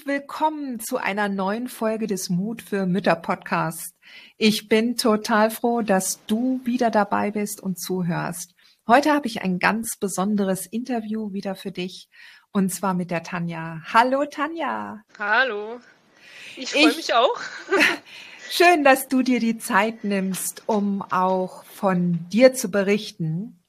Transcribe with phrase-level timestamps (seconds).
[0.00, 3.94] Herzlich willkommen zu einer neuen Folge des Mut für Mütter Podcast.
[4.38, 8.54] Ich bin total froh, dass du wieder dabei bist und zuhörst.
[8.86, 12.08] Heute habe ich ein ganz besonderes Interview wieder für dich
[12.52, 13.82] und zwar mit der Tanja.
[13.92, 15.02] Hallo Tanja.
[15.18, 15.80] Hallo.
[16.56, 17.38] Ich freue mich auch.
[18.50, 23.62] Schön, dass du dir die Zeit nimmst, um auch von dir zu berichten.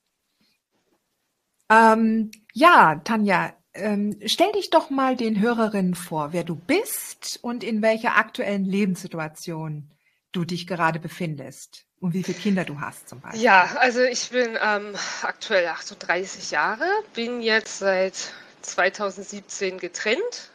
[1.70, 7.64] Ähm, ja, Tanja, ähm, stell dich doch mal den Hörerinnen vor, wer du bist und
[7.64, 9.90] in welcher aktuellen Lebenssituation
[10.32, 13.42] du dich gerade befindest und wie viele Kinder du hast zum Beispiel.
[13.42, 20.52] Ja, also ich bin ähm, aktuell 38 Jahre, bin jetzt seit 2017 getrennt,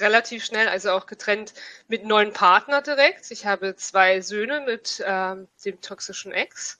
[0.00, 1.54] relativ schnell, also auch getrennt
[1.88, 3.30] mit neuen Partner direkt.
[3.30, 6.78] Ich habe zwei Söhne mit ähm, dem toxischen Ex,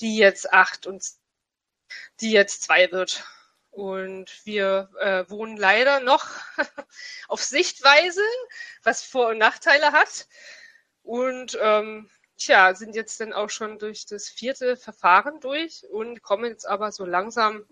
[0.00, 1.04] die jetzt acht und
[2.20, 3.24] die jetzt zwei wird.
[3.72, 6.26] Und wir äh, wohnen leider noch
[7.28, 8.22] auf Sichtweise,
[8.82, 10.28] was Vor- und Nachteile hat.
[11.02, 16.44] Und ähm, tja, sind jetzt dann auch schon durch das vierte Verfahren durch und kommen
[16.44, 17.64] jetzt aber so langsam,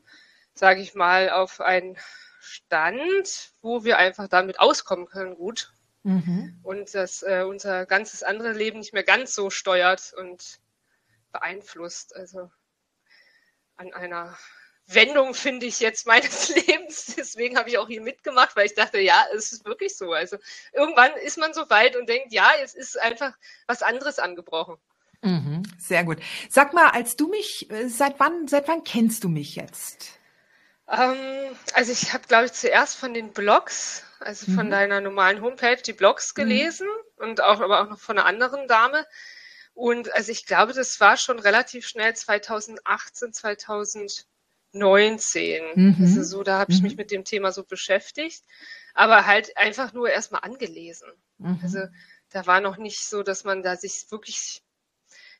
[0.54, 1.98] sage ich mal, auf einen
[2.40, 5.70] Stand, wo wir einfach damit auskommen können, gut.
[6.02, 6.58] Mhm.
[6.62, 10.60] Und dass äh, unser ganzes andere Leben nicht mehr ganz so steuert und
[11.30, 12.16] beeinflusst.
[12.16, 12.50] Also
[13.76, 14.38] an einer
[14.94, 17.14] Wendung, finde ich, jetzt meines Lebens.
[17.16, 20.12] Deswegen habe ich auch hier mitgemacht, weil ich dachte, ja, es ist wirklich so.
[20.12, 20.36] Also
[20.72, 23.32] irgendwann ist man so weit und denkt, ja, es ist einfach
[23.66, 24.76] was anderes angebrochen.
[25.22, 26.18] Mhm, sehr gut.
[26.48, 30.18] Sag mal, als du mich, äh, seit wann, seit wann kennst du mich jetzt?
[30.88, 34.70] Ähm, also ich habe, glaube ich, zuerst von den Blogs, also von mhm.
[34.70, 36.42] deiner normalen Homepage, die Blogs mhm.
[36.42, 37.24] gelesen mhm.
[37.24, 39.06] und auch, aber auch noch von einer anderen Dame.
[39.74, 44.29] Und also ich glaube, das war schon relativ schnell 2018, 2019.
[44.72, 45.62] 19.
[45.74, 45.96] Mhm.
[46.00, 46.84] Also so, da habe ich mhm.
[46.84, 48.42] mich mit dem Thema so beschäftigt,
[48.94, 51.08] aber halt einfach nur erstmal angelesen.
[51.38, 51.60] Mhm.
[51.62, 51.80] Also
[52.30, 54.62] da war noch nicht so, dass man da sich wirklich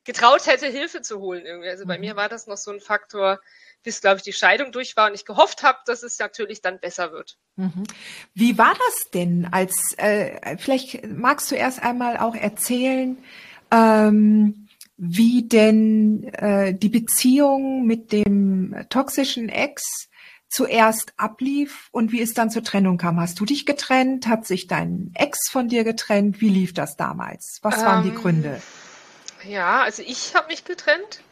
[0.05, 1.69] getraut hätte, Hilfe zu holen irgendwie.
[1.69, 2.01] Also bei mhm.
[2.01, 3.41] mir war das noch so ein Faktor,
[3.83, 6.81] bis, glaube ich, die Scheidung durch war und ich gehofft habe, dass es natürlich dann
[6.81, 7.39] besser wird.
[7.57, 7.85] Mhm.
[8.35, 13.19] Wie war das denn als, äh, vielleicht magst du erst einmal auch erzählen,
[13.71, 14.69] ähm,
[15.03, 20.11] wie denn äh, die Beziehung mit dem toxischen Ex
[20.51, 23.19] zuerst ablief und wie es dann zur Trennung kam.
[23.19, 24.27] Hast du dich getrennt?
[24.27, 26.43] Hat sich dein Ex von dir getrennt?
[26.43, 27.61] Wie lief das damals?
[27.63, 28.63] Was waren die ähm, Gründe?
[29.49, 31.23] Ja, also ich habe mich getrennt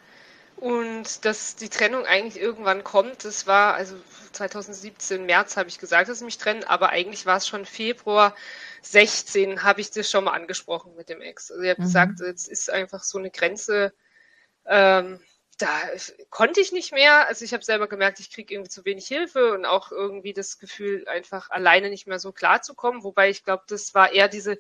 [0.57, 3.97] und dass die Trennung eigentlich irgendwann kommt, das war also
[4.33, 8.35] 2017 März habe ich gesagt, dass ich mich trenne, aber eigentlich war es schon Februar
[8.83, 11.51] 16 habe ich das schon mal angesprochen mit dem Ex.
[11.51, 11.87] Also ich habe mhm.
[11.87, 13.93] gesagt, jetzt ist einfach so eine Grenze,
[14.67, 15.21] ähm,
[15.59, 15.69] da
[16.31, 17.27] konnte ich nicht mehr.
[17.27, 20.59] Also ich habe selber gemerkt, ich kriege irgendwie zu wenig Hilfe und auch irgendwie das
[20.59, 23.03] Gefühl, einfach alleine nicht mehr so klar zu kommen.
[23.03, 24.59] Wobei ich glaube, das war eher diese,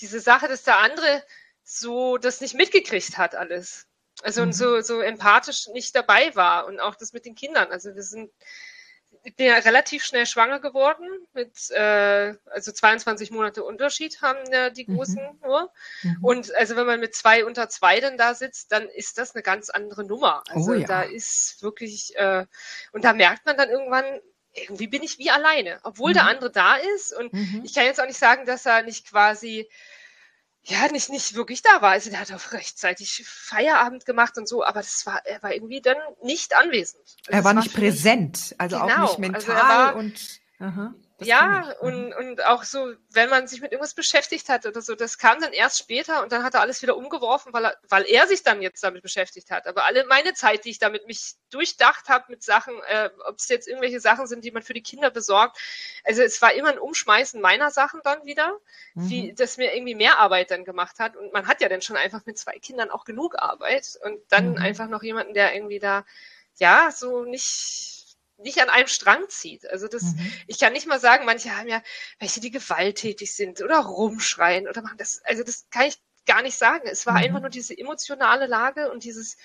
[0.00, 1.22] diese Sache, dass der andere
[1.62, 3.86] so das nicht mitgekriegt hat alles.
[4.22, 4.48] Also mhm.
[4.48, 7.70] und so, so empathisch nicht dabei war und auch das mit den Kindern.
[7.70, 8.30] Also wir sind
[9.24, 14.68] ich bin ja relativ schnell schwanger geworden mit äh, also 22 Monate Unterschied haben ja
[14.68, 14.96] die mhm.
[14.96, 15.38] Großen mhm.
[15.42, 15.72] nur.
[16.02, 16.16] Mhm.
[16.20, 19.42] Und also wenn man mit zwei unter zwei dann da sitzt, dann ist das eine
[19.42, 20.44] ganz andere Nummer.
[20.50, 20.86] Also oh, ja.
[20.86, 22.44] da ist wirklich äh,
[22.92, 24.04] und da merkt man dann irgendwann,
[24.52, 26.14] irgendwie bin ich wie alleine, obwohl mhm.
[26.14, 27.16] der andere da ist.
[27.16, 27.62] Und mhm.
[27.64, 29.68] ich kann jetzt auch nicht sagen, dass er nicht quasi
[30.66, 31.90] ja, nicht, nicht wirklich da war.
[31.90, 35.82] Also der hat auch rechtzeitig Feierabend gemacht und so, aber das war, er war irgendwie
[35.82, 37.02] dann nicht anwesend.
[37.26, 40.40] Also er war nicht präsent, also genau, auch nicht mental also war, und.
[40.60, 40.94] Aha.
[41.18, 44.96] Das ja, und, und auch so, wenn man sich mit irgendwas beschäftigt hat oder so,
[44.96, 48.04] das kam dann erst später und dann hat er alles wieder umgeworfen, weil er, weil
[48.04, 49.68] er sich dann jetzt damit beschäftigt hat.
[49.68, 53.48] Aber alle meine Zeit, die ich damit mich durchdacht habe mit Sachen, äh, ob es
[53.48, 55.56] jetzt irgendwelche Sachen sind, die man für die Kinder besorgt,
[56.02, 58.58] also es war immer ein Umschmeißen meiner Sachen dann wieder,
[58.94, 59.08] mhm.
[59.08, 61.16] wie das mir irgendwie mehr Arbeit dann gemacht hat.
[61.16, 64.52] Und man hat ja dann schon einfach mit zwei Kindern auch genug Arbeit und dann
[64.52, 64.58] mhm.
[64.58, 66.04] einfach noch jemanden, der irgendwie da
[66.56, 67.93] ja so nicht
[68.38, 69.68] nicht an einem Strang zieht.
[69.70, 70.32] Also das, mhm.
[70.46, 71.82] ich kann nicht mal sagen, manche haben ja
[72.18, 75.20] welche, die gewalttätig sind oder rumschreien oder machen das.
[75.24, 76.86] Also das kann ich gar nicht sagen.
[76.86, 77.24] Es war mhm.
[77.24, 79.36] einfach nur diese emotionale Lage und dieses,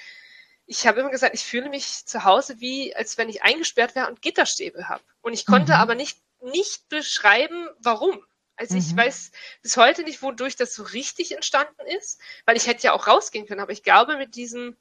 [0.66, 4.08] ich habe immer gesagt, ich fühle mich zu Hause wie, als wenn ich eingesperrt wäre
[4.08, 5.04] und Gitterstäbe habe.
[5.22, 5.80] Und ich konnte mhm.
[5.80, 8.24] aber nicht, nicht beschreiben, warum.
[8.56, 8.98] Also ich mhm.
[8.98, 9.32] weiß
[9.62, 13.48] bis heute nicht, wodurch das so richtig entstanden ist, weil ich hätte ja auch rausgehen
[13.48, 14.76] können, aber ich glaube mit diesem,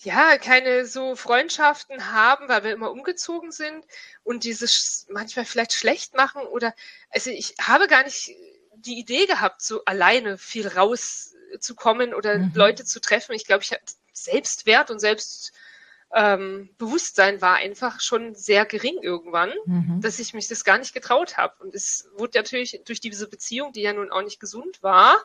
[0.00, 3.84] ja, keine so Freundschaften haben, weil wir immer umgezogen sind
[4.24, 6.74] und dieses manchmal vielleicht schlecht machen oder,
[7.10, 8.30] also ich habe gar nicht
[8.76, 12.52] die Idee gehabt, so alleine viel rauszukommen oder mhm.
[12.54, 13.32] Leute zu treffen.
[13.32, 20.00] Ich glaube, ich hatte Selbstwert und Selbstbewusstsein ähm, war einfach schon sehr gering irgendwann, mhm.
[20.02, 21.54] dass ich mich das gar nicht getraut habe.
[21.64, 25.16] Und es wurde natürlich durch diese Beziehung, die ja nun auch nicht gesund war,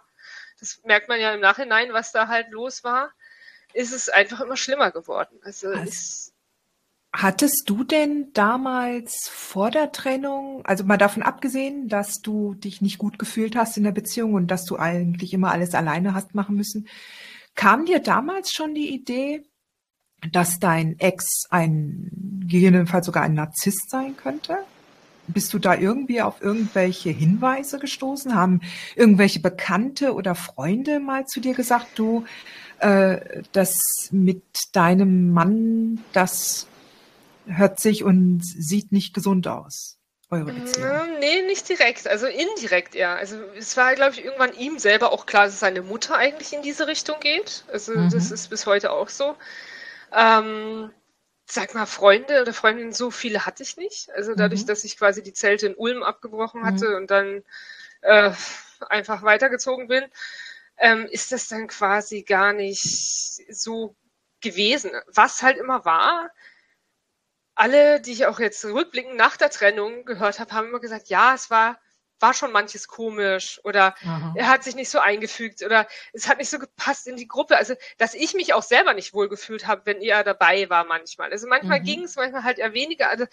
[0.59, 3.12] das merkt man ja im Nachhinein, was da halt los war,
[3.73, 5.39] ist es einfach immer schlimmer geworden.
[5.44, 6.31] Also, also
[7.13, 13.00] Hattest du denn damals vor der Trennung, also mal davon abgesehen, dass du dich nicht
[13.00, 16.56] gut gefühlt hast in der Beziehung und dass du eigentlich immer alles alleine hast machen
[16.56, 16.88] müssen,
[17.53, 19.44] kam dir damals schon die Idee,
[20.31, 22.09] dass dein Ex ein,
[22.47, 24.59] gegebenenfalls sogar ein Narzisst sein könnte?
[25.33, 28.36] Bist du da irgendwie auf irgendwelche Hinweise gestoßen?
[28.36, 28.62] Haben
[28.95, 32.25] irgendwelche Bekannte oder Freunde mal zu dir gesagt, du,
[32.80, 34.44] äh, dass mit
[34.74, 36.68] deinem Mann das
[37.48, 39.98] hört sich und sieht nicht gesund aus.
[40.30, 41.19] Eure Beziehung.
[41.19, 43.18] Nee, nicht direkt, also indirekt eher.
[43.18, 46.62] Also es war, glaube ich, irgendwann ihm selber auch klar, dass seine Mutter eigentlich in
[46.62, 47.66] diese Richtung geht.
[47.69, 48.10] Also mhm.
[48.10, 49.36] das ist bis heute auch so.
[50.13, 50.89] Ähm,
[51.51, 54.09] sag mal, Freunde oder Freundinnen, so viele hatte ich nicht.
[54.12, 54.68] Also dadurch, mhm.
[54.68, 56.95] dass ich quasi die Zelte in Ulm abgebrochen hatte mhm.
[56.95, 57.44] und dann
[58.01, 58.31] äh,
[58.89, 60.06] einfach weitergezogen bin,
[60.77, 62.81] ähm, ist das dann quasi gar nicht
[63.53, 63.95] so
[64.39, 64.92] gewesen.
[65.07, 66.31] Was halt immer war,
[67.56, 71.36] alle, die ich auch jetzt rückblickend nach der Trennung gehört habe, haben immer gesagt, ja,
[71.36, 71.80] es war,
[72.21, 74.33] war schon manches komisch oder Aha.
[74.35, 77.57] er hat sich nicht so eingefügt oder es hat nicht so gepasst in die Gruppe.
[77.57, 81.31] Also, dass ich mich auch selber nicht wohl gefühlt habe, wenn er dabei war manchmal.
[81.31, 81.83] Also manchmal mhm.
[81.83, 83.09] ging es, manchmal halt eher weniger.
[83.09, 83.25] Also,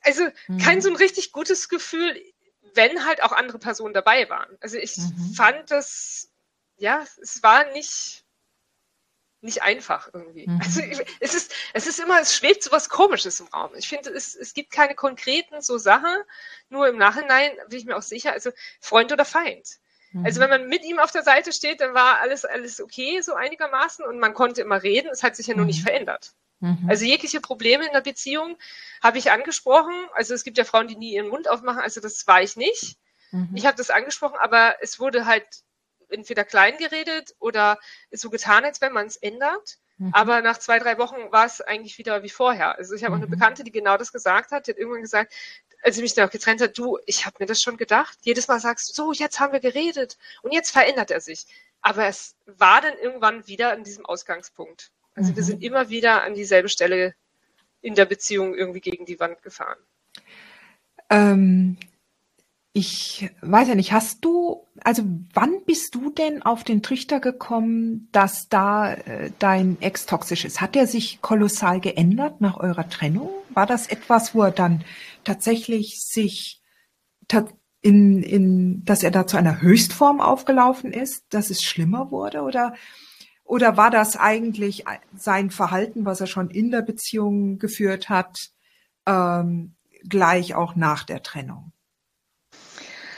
[0.00, 0.58] also mhm.
[0.58, 2.20] kein so ein richtig gutes Gefühl,
[2.74, 4.56] wenn halt auch andere Personen dabei waren.
[4.60, 5.34] Also ich mhm.
[5.34, 6.30] fand das,
[6.76, 8.21] ja, es war nicht,
[9.42, 10.46] nicht einfach irgendwie.
[10.46, 10.60] Mhm.
[10.62, 10.80] Also
[11.20, 13.72] es ist, es ist immer, es schwebt so was Komisches im Raum.
[13.76, 16.14] Ich finde, es, es gibt keine konkreten so Sachen,
[16.68, 18.50] nur im Nachhinein bin ich mir auch sicher, also
[18.80, 19.78] Freund oder Feind.
[20.12, 20.24] Mhm.
[20.24, 23.34] Also wenn man mit ihm auf der Seite steht, dann war alles, alles okay, so
[23.34, 25.86] einigermaßen und man konnte immer reden, es hat sich ja nur nicht mhm.
[25.86, 26.32] verändert.
[26.60, 26.86] Mhm.
[26.88, 28.56] Also jegliche Probleme in der Beziehung
[29.02, 29.94] habe ich angesprochen.
[30.14, 32.96] Also es gibt ja Frauen, die nie ihren Mund aufmachen, also das war ich nicht.
[33.32, 33.50] Mhm.
[33.54, 35.46] Ich habe das angesprochen, aber es wurde halt
[36.12, 37.78] entweder klein geredet oder
[38.10, 39.78] so getan, als wenn man es ändert.
[39.98, 40.10] Mhm.
[40.12, 42.76] Aber nach zwei, drei Wochen war es eigentlich wieder wie vorher.
[42.78, 43.20] Also ich habe mhm.
[43.20, 43.38] auch eine mhm.
[43.38, 44.66] Bekannte, die genau das gesagt hat.
[44.66, 45.32] Die hat irgendwann gesagt,
[45.82, 48.18] als sie mich dann auch getrennt hat, du, ich habe mir das schon gedacht.
[48.22, 51.46] Jedes Mal sagst du, so, jetzt haben wir geredet und jetzt verändert er sich.
[51.80, 54.92] Aber es war dann irgendwann wieder an diesem Ausgangspunkt.
[55.14, 55.36] Also mhm.
[55.36, 57.14] wir sind immer wieder an dieselbe Stelle
[57.80, 59.78] in der Beziehung irgendwie gegen die Wand gefahren.
[61.10, 61.76] Ähm,
[62.74, 65.02] ich weiß ja nicht, hast du, also
[65.34, 70.62] wann bist du denn auf den Trichter gekommen, dass da äh, dein Ex toxisch ist?
[70.62, 73.28] Hat er sich kolossal geändert nach eurer Trennung?
[73.50, 74.84] War das etwas, wo er dann
[75.22, 76.62] tatsächlich sich
[77.82, 82.40] in, in, dass er da zu einer Höchstform aufgelaufen ist, dass es schlimmer wurde?
[82.40, 82.74] Oder,
[83.44, 88.50] oder war das eigentlich sein Verhalten, was er schon in der Beziehung geführt hat,
[89.06, 89.74] ähm,
[90.08, 91.71] gleich auch nach der Trennung?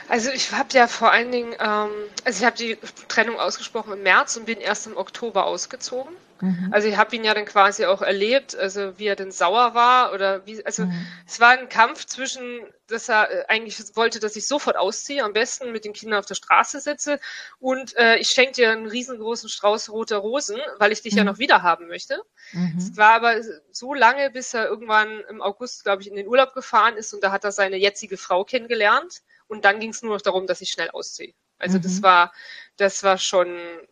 [0.07, 1.89] Also ich habe ja vor allen Dingen, ähm,
[2.23, 6.15] also ich habe die Trennung ausgesprochen im März und bin erst im Oktober ausgezogen.
[6.41, 6.69] Mhm.
[6.71, 10.13] Also ich habe ihn ja dann quasi auch erlebt, also wie er denn sauer war
[10.13, 11.07] oder wie, also mhm.
[11.25, 15.31] es war ein Kampf zwischen, dass er äh, eigentlich wollte, dass ich sofort ausziehe, am
[15.31, 17.19] besten mit den Kindern auf der Straße sitze
[17.59, 21.19] und äh, ich schenke dir einen riesengroßen Strauß roter Rosen, weil ich dich mhm.
[21.19, 22.21] ja noch wieder haben möchte.
[22.51, 22.75] Mhm.
[22.77, 23.35] Es war aber
[23.71, 27.23] so lange, bis er irgendwann im August, glaube ich, in den Urlaub gefahren ist und
[27.23, 29.21] da hat er seine jetzige Frau kennengelernt.
[29.47, 31.33] Und dann ging es nur noch darum, dass ich schnell ausziehe.
[31.57, 31.83] Also mhm.
[31.83, 32.33] das war,
[32.77, 33.47] das war schon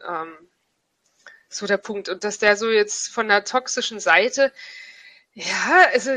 [0.07, 0.49] ähm,
[1.49, 2.09] so der Punkt.
[2.09, 4.51] Und dass der so jetzt von der toxischen Seite,
[5.33, 6.11] ja, also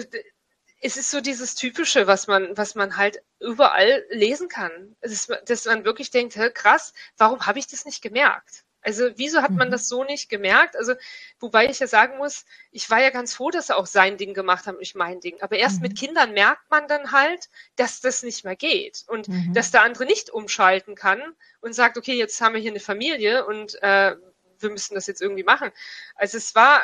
[0.80, 4.96] es ist so dieses Typische, was man, was man halt überall lesen kann.
[5.00, 8.65] Es ist, dass man wirklich denkt, hä, krass, warum habe ich das nicht gemerkt?
[8.86, 9.72] Also wieso hat man mhm.
[9.72, 10.76] das so nicht gemerkt?
[10.76, 10.94] Also
[11.40, 14.32] wobei ich ja sagen muss, ich war ja ganz froh, dass er auch sein Ding
[14.32, 15.42] gemacht hat und nicht mein Ding.
[15.42, 15.88] Aber erst mhm.
[15.88, 19.52] mit Kindern merkt man dann halt, dass das nicht mehr geht und mhm.
[19.52, 21.20] dass der andere nicht umschalten kann
[21.60, 24.14] und sagt, okay, jetzt haben wir hier eine Familie und äh,
[24.60, 25.72] wir müssen das jetzt irgendwie machen.
[26.14, 26.80] Also es war,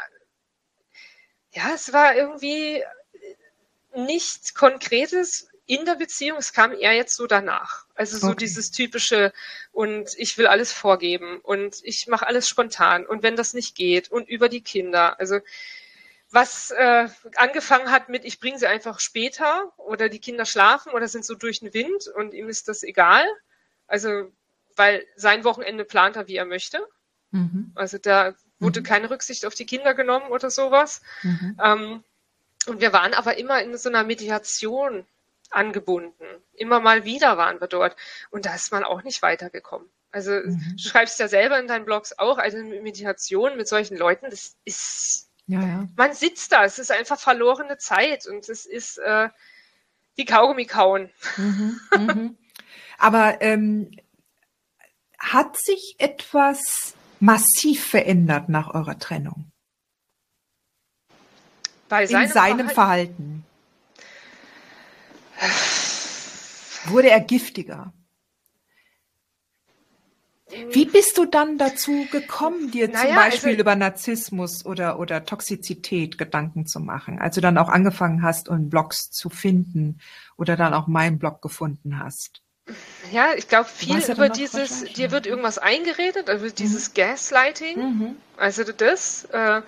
[1.53, 2.83] ja, es war irgendwie
[3.95, 7.87] nichts Konkretes in der Beziehung, es kam eher jetzt so danach.
[7.95, 8.37] Also so okay.
[8.41, 9.33] dieses typische
[9.71, 14.11] und ich will alles vorgeben und ich mache alles spontan und wenn das nicht geht
[14.11, 15.19] und über die Kinder.
[15.21, 15.41] Also
[16.33, 21.07] was äh, angefangen hat mit, ich bringe sie einfach später oder die Kinder schlafen oder
[21.07, 23.27] sind so durch den Wind und ihm ist das egal.
[23.87, 24.33] Also,
[24.75, 26.87] weil sein Wochenende plant er, wie er möchte.
[27.33, 27.73] Mhm.
[27.75, 28.85] Also da wurde mhm.
[28.85, 31.03] keine Rücksicht auf die Kinder genommen oder sowas.
[31.23, 31.57] Mhm.
[31.63, 32.05] Ähm,
[32.67, 35.05] und wir waren aber immer in so einer Mediation
[35.53, 36.25] angebunden.
[36.55, 37.97] Immer mal wieder waren wir dort.
[38.31, 39.89] Und da ist man auch nicht weitergekommen.
[40.11, 40.75] Also mhm.
[40.77, 45.29] du schreibst ja selber in deinen Blogs auch, also Mediation mit solchen Leuten, das ist
[45.47, 45.89] ja, ja.
[45.97, 49.29] Man sitzt da, es ist einfach verlorene Zeit und es ist äh,
[50.17, 51.11] die Kaugummi kauen.
[51.37, 52.39] Mhm, mhm.
[52.99, 53.91] Aber ähm,
[55.19, 59.51] hat sich etwas massiv verändert nach eurer Trennung?
[61.89, 62.75] Bei seinem In seinem Verhalten.
[62.75, 63.47] Verhalten.
[66.87, 67.93] Wurde er giftiger?
[70.71, 75.25] Wie bist du dann dazu gekommen, dir naja, zum Beispiel also, über Narzissmus oder, oder
[75.25, 77.19] Toxizität Gedanken zu machen?
[77.19, 79.99] Also dann auch angefangen hast, um Blogs zu finden
[80.37, 82.43] oder dann auch meinen Blog gefunden hast?
[83.11, 86.95] Ja, ich glaube viel über dieses, dir wird irgendwas eingeredet, also dieses mhm.
[86.95, 88.17] Gaslighting, mhm.
[88.37, 89.63] also das, äh,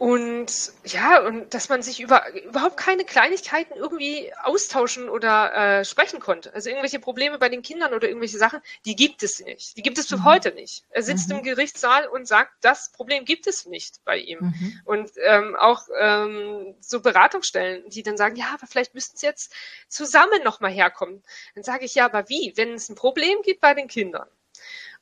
[0.00, 6.20] und ja, und dass man sich über überhaupt keine Kleinigkeiten irgendwie austauschen oder äh, sprechen
[6.20, 6.54] konnte.
[6.54, 9.76] Also irgendwelche Probleme bei den Kindern oder irgendwelche Sachen, die gibt es nicht.
[9.76, 10.24] Die gibt es bis mhm.
[10.24, 10.86] heute nicht.
[10.88, 11.36] Er sitzt mhm.
[11.36, 14.38] im Gerichtssaal und sagt, das Problem gibt es nicht bei ihm.
[14.40, 14.80] Mhm.
[14.86, 19.52] Und ähm, auch ähm, so Beratungsstellen, die dann sagen, ja, aber vielleicht müssten sie jetzt
[19.86, 21.22] zusammen nochmal herkommen.
[21.54, 22.54] Dann sage ich, ja, aber wie?
[22.56, 24.30] Wenn es ein Problem gibt bei den Kindern,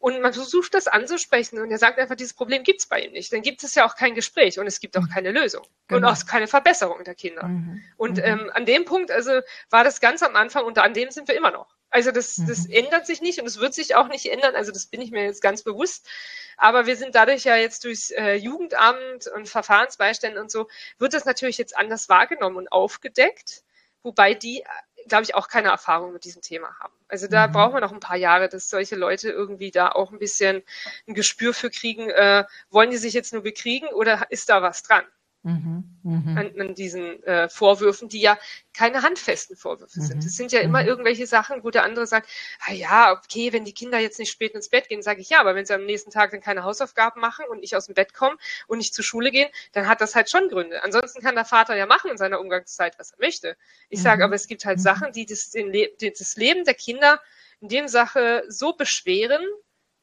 [0.00, 3.12] und man versucht das anzusprechen und er sagt einfach, dieses Problem gibt es bei ihm
[3.12, 3.33] nicht.
[3.33, 5.11] Dann gibt es ja auch kein Gespräch und es gibt auch mhm.
[5.11, 6.09] keine Lösung genau.
[6.09, 7.45] und auch keine Verbesserung der Kinder.
[7.45, 7.83] Mhm.
[7.97, 8.25] Und mhm.
[8.25, 9.40] Ähm, an dem Punkt, also
[9.71, 11.75] war das ganz am Anfang und an dem sind wir immer noch.
[11.90, 12.75] Also das, das mhm.
[12.75, 14.55] ändert sich nicht und es wird sich auch nicht ändern.
[14.55, 16.09] Also das bin ich mir jetzt ganz bewusst.
[16.57, 21.25] Aber wir sind dadurch ja jetzt durchs äh, Jugendamt und Verfahrensbeistände und so, wird das
[21.25, 23.62] natürlich jetzt anders wahrgenommen und aufgedeckt.
[24.02, 24.64] Wobei die
[25.09, 26.93] glaube ich, auch keine Erfahrung mit diesem Thema haben.
[27.09, 27.53] Also da mhm.
[27.53, 30.62] brauchen wir noch ein paar Jahre, dass solche Leute irgendwie da auch ein bisschen
[31.07, 34.83] ein Gespür für kriegen, äh, wollen die sich jetzt nur bekriegen oder ist da was
[34.83, 35.05] dran?
[35.45, 38.37] Mhm, mhm, an, an, diesen äh, Vorwürfen, die ja
[38.75, 40.18] keine handfesten Vorwürfe sind.
[40.18, 40.88] Es mhm, sind ja immer mhm.
[40.88, 42.28] irgendwelche Sachen, wo der andere sagt,
[42.66, 45.38] ah ja, okay, wenn die Kinder jetzt nicht spät ins Bett gehen, sage ich ja,
[45.40, 48.14] aber wenn sie am nächsten Tag dann keine Hausaufgaben machen und nicht aus dem Bett
[48.14, 50.83] kommen und nicht zur Schule gehen, dann hat das halt schon Gründe.
[50.83, 53.57] Ansonsten kann der Vater ja machen in seiner Umgangszeit, was er möchte.
[53.90, 57.21] Ich sage aber, es gibt halt Sachen, die das, Le das Leben der Kinder
[57.61, 59.42] in dem Sache so beschweren,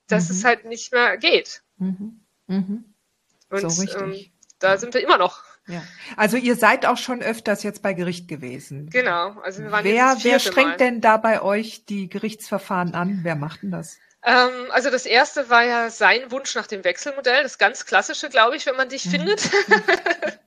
[0.07, 1.61] dass es halt nicht mehr geht.
[3.49, 4.01] Und so richtig.
[4.01, 4.31] Ähm,
[4.65, 5.43] da sind wir immer noch.
[5.67, 5.81] Ja.
[6.15, 8.89] Also ihr seid auch schon öfters jetzt bei Gericht gewesen.
[8.89, 9.39] Genau.
[9.41, 10.77] Also wir waren wer, wer strengt Mal.
[10.77, 13.19] denn da bei euch die Gerichtsverfahren an?
[13.24, 13.98] Wer macht denn das?
[14.24, 18.55] Ähm, also das erste war ja sein Wunsch nach dem Wechselmodell, das ganz klassische, glaube
[18.55, 19.12] ich, wenn man dich mhm.
[19.12, 19.50] findet.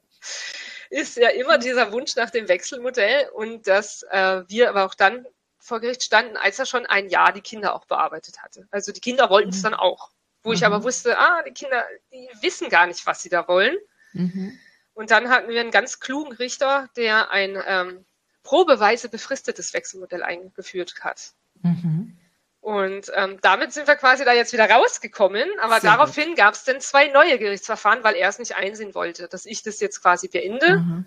[0.90, 5.26] ist ja immer dieser Wunsch nach dem Wechselmodell und dass äh, wir aber auch dann
[5.58, 8.66] vor Gericht standen, als er schon ein Jahr die Kinder auch bearbeitet hatte.
[8.70, 9.64] Also die Kinder wollten es mhm.
[9.64, 10.10] dann auch.
[10.42, 10.54] Wo mhm.
[10.54, 13.76] ich aber wusste, ah, die Kinder, die wissen gar nicht, was sie da wollen.
[14.12, 14.58] Mhm.
[14.94, 18.04] Und dann hatten wir einen ganz klugen Richter, der ein ähm,
[18.42, 21.32] probeweise befristetes Wechselmodell eingeführt hat.
[21.62, 22.16] Mhm.
[22.60, 25.48] Und ähm, damit sind wir quasi da jetzt wieder rausgekommen.
[25.60, 29.28] Aber Sehr daraufhin gab es dann zwei neue Gerichtsverfahren, weil er es nicht einsehen wollte,
[29.28, 31.04] dass ich das jetzt quasi beende mhm.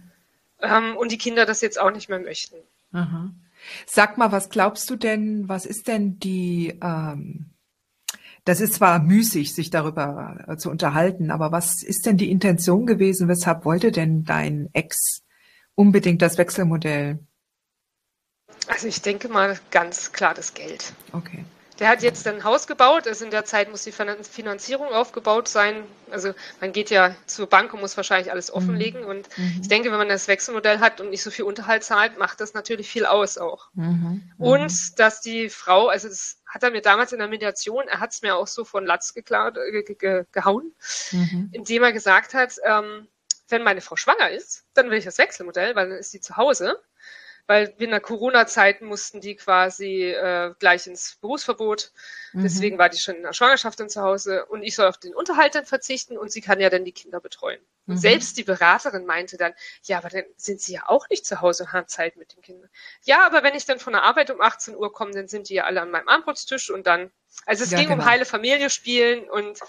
[0.60, 2.56] ähm, und die Kinder das jetzt auch nicht mehr möchten.
[3.86, 7.51] Sag mal, was glaubst du denn, was ist denn die ähm,
[8.46, 12.86] das ist zwar müßig, sich darüber äh, zu unterhalten, aber was ist denn die Intention
[12.86, 13.28] gewesen?
[13.28, 15.24] Weshalb wollte denn dein Ex
[15.76, 17.20] unbedingt das Wechselmodell?
[18.68, 20.94] Also ich denke mal ganz klar das Geld.
[21.12, 21.44] Okay.
[21.82, 25.84] Der hat jetzt ein Haus gebaut, also in der Zeit muss die Finanzierung aufgebaut sein.
[26.12, 29.02] Also man geht ja zur Bank und muss wahrscheinlich alles offenlegen.
[29.02, 29.08] Mhm.
[29.08, 29.60] Und mhm.
[29.64, 32.54] ich denke, wenn man das Wechselmodell hat und nicht so viel Unterhalt zahlt, macht das
[32.54, 33.70] natürlich viel aus auch.
[33.74, 33.84] Mhm.
[34.38, 34.46] mhm.
[34.46, 38.12] Und dass die Frau, also das hat er mir damals in der Mediation, er hat
[38.12, 40.76] es mir auch so von Latz geklaut, äh, ge ge gehauen,
[41.12, 41.50] mhm.
[41.52, 43.08] indem er gesagt hat, ähm,
[43.50, 46.38] wenn meine Frau schwanger ist, dann will ich das Wechselmodell, weil dann ist sie zu
[46.38, 46.80] Hause
[47.52, 51.92] weil in der Corona-Zeit mussten die quasi äh, gleich ins Berufsverbot.
[52.32, 52.44] Mhm.
[52.44, 55.14] Deswegen war die schon in der Schwangerschaft dann zu Hause und ich soll auf den
[55.14, 57.60] Unterhalt dann verzichten und sie kann ja dann die Kinder betreuen.
[57.88, 57.96] Mhm.
[57.96, 59.52] Und selbst die Beraterin meinte dann,
[59.84, 62.42] ja, aber dann sind sie ja auch nicht zu Hause und haben Zeit mit den
[62.42, 62.70] Kindern.
[63.04, 65.56] Ja, aber wenn ich dann von der Arbeit um 18 Uhr komme, dann sind die
[65.56, 67.12] ja alle an meinem Armbrotstisch und dann,
[67.46, 68.02] also es ja, ging genau.
[68.02, 69.60] um heile Familie spielen und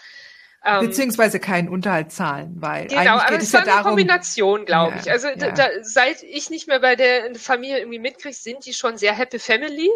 [0.63, 5.11] Beziehungsweise keinen Unterhalt zahlen, weil genau, aber es war ja eine Kombination, glaube ich.
[5.11, 5.51] Also ja.
[5.51, 9.41] da, seit ich nicht mehr bei der Familie irgendwie mitkriege, sind die schon sehr happy
[9.41, 9.91] family.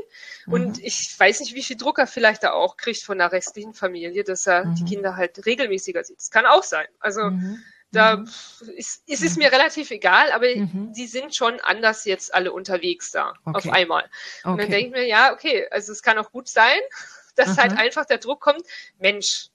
[0.46, 0.52] Mhm.
[0.52, 3.74] Und ich weiß nicht, wie viel Druck er vielleicht da auch kriegt von der restlichen
[3.74, 4.74] Familie, dass er mhm.
[4.74, 6.18] die Kinder halt regelmäßiger sieht.
[6.18, 6.88] Das kann auch sein.
[6.98, 7.62] Also mhm.
[7.92, 8.28] da mhm.
[8.74, 10.92] ist, ist es mir relativ egal, aber mhm.
[10.96, 13.56] die sind schon anders jetzt alle unterwegs da okay.
[13.56, 14.10] auf einmal.
[14.42, 14.62] Und okay.
[14.62, 16.80] dann denke ich mir, ja, okay, also es kann auch gut sein,
[17.36, 18.62] dass halt einfach der Druck kommt,
[18.98, 19.50] Mensch,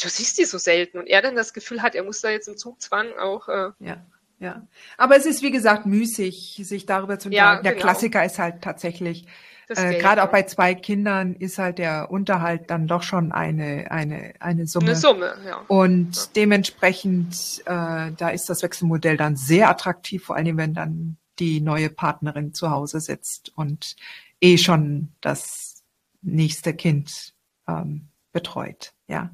[0.00, 2.48] du siehst die so selten und er dann das Gefühl hat, er muss da jetzt
[2.48, 3.48] im Zugzwang auch.
[3.48, 4.04] Äh, ja.
[4.40, 4.66] Ja,
[4.98, 7.58] aber es ist wie gesagt müßig, sich darüber zu unterhalten.
[7.58, 7.84] Ja, der genau.
[7.84, 9.26] Klassiker ist halt tatsächlich,
[9.68, 14.34] äh, gerade auch bei zwei Kindern ist halt der Unterhalt dann doch schon eine eine
[14.40, 14.86] eine Summe.
[14.86, 15.62] Eine Summe, ja.
[15.68, 16.22] Und ja.
[16.36, 21.88] dementsprechend, äh, da ist das Wechselmodell dann sehr attraktiv, vor allem wenn dann die neue
[21.88, 23.96] Partnerin zu Hause sitzt und
[24.40, 25.82] eh schon das
[26.22, 27.34] nächste Kind
[27.68, 28.93] ähm, betreut.
[29.08, 29.30] Ja.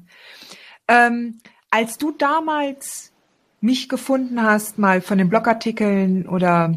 [0.87, 3.11] Ähm, als du damals
[3.61, 6.73] mich gefunden hast, mal von den Blogartikeln oder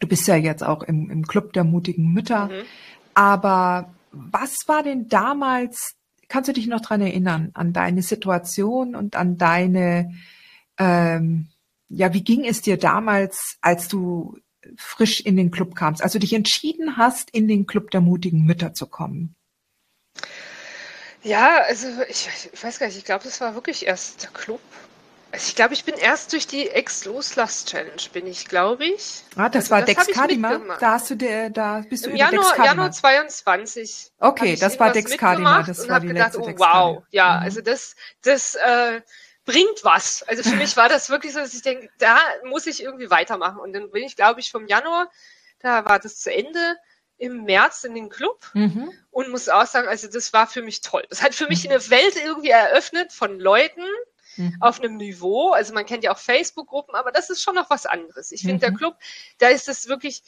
[0.00, 2.64] du bist ja jetzt auch im, im Club der mutigen Mütter, mhm.
[3.14, 5.94] aber was war denn damals,
[6.28, 10.12] kannst du dich noch dran erinnern, an deine Situation und an deine,
[10.78, 11.48] ähm,
[11.88, 14.36] ja, wie ging es dir damals, als du
[14.76, 18.44] frisch in den Club kamst, als du dich entschieden hast, in den Club der mutigen
[18.44, 19.34] Mütter zu kommen?
[21.22, 24.60] Ja, also ich, ich weiß gar nicht, ich glaube, das war wirklich erst der Club.
[25.32, 29.24] Also ich glaube, ich bin erst durch die Ex-Loslass-Challenge, bin ich, glaube ich.
[29.34, 30.58] Ah, das also war das Dex Kadima.
[30.78, 34.10] Da hast du der, da bist du Im Januar, Dex Januar 22.
[34.18, 35.62] Okay, das war Dex Kadima.
[35.62, 37.44] Das und war die gedacht, letzte oh, wow, ja, mhm.
[37.44, 39.00] also das, das äh,
[39.46, 40.22] bringt was.
[40.24, 43.58] Also für mich war das wirklich so, dass ich denke, da muss ich irgendwie weitermachen.
[43.58, 45.10] Und dann bin ich, glaube ich, vom Januar,
[45.60, 46.76] da war das zu Ende
[47.22, 48.90] im März in den Club mhm.
[49.12, 51.04] und muss auch sagen, also das war für mich toll.
[51.08, 53.84] Das hat für mich eine Welt irgendwie eröffnet von Leuten
[54.36, 54.56] mhm.
[54.58, 55.52] auf einem Niveau.
[55.52, 58.32] Also man kennt ja auch Facebook-Gruppen, aber das ist schon noch was anderes.
[58.32, 58.76] Ich finde, der mhm.
[58.76, 58.96] Club,
[59.38, 60.24] da ist das wirklich,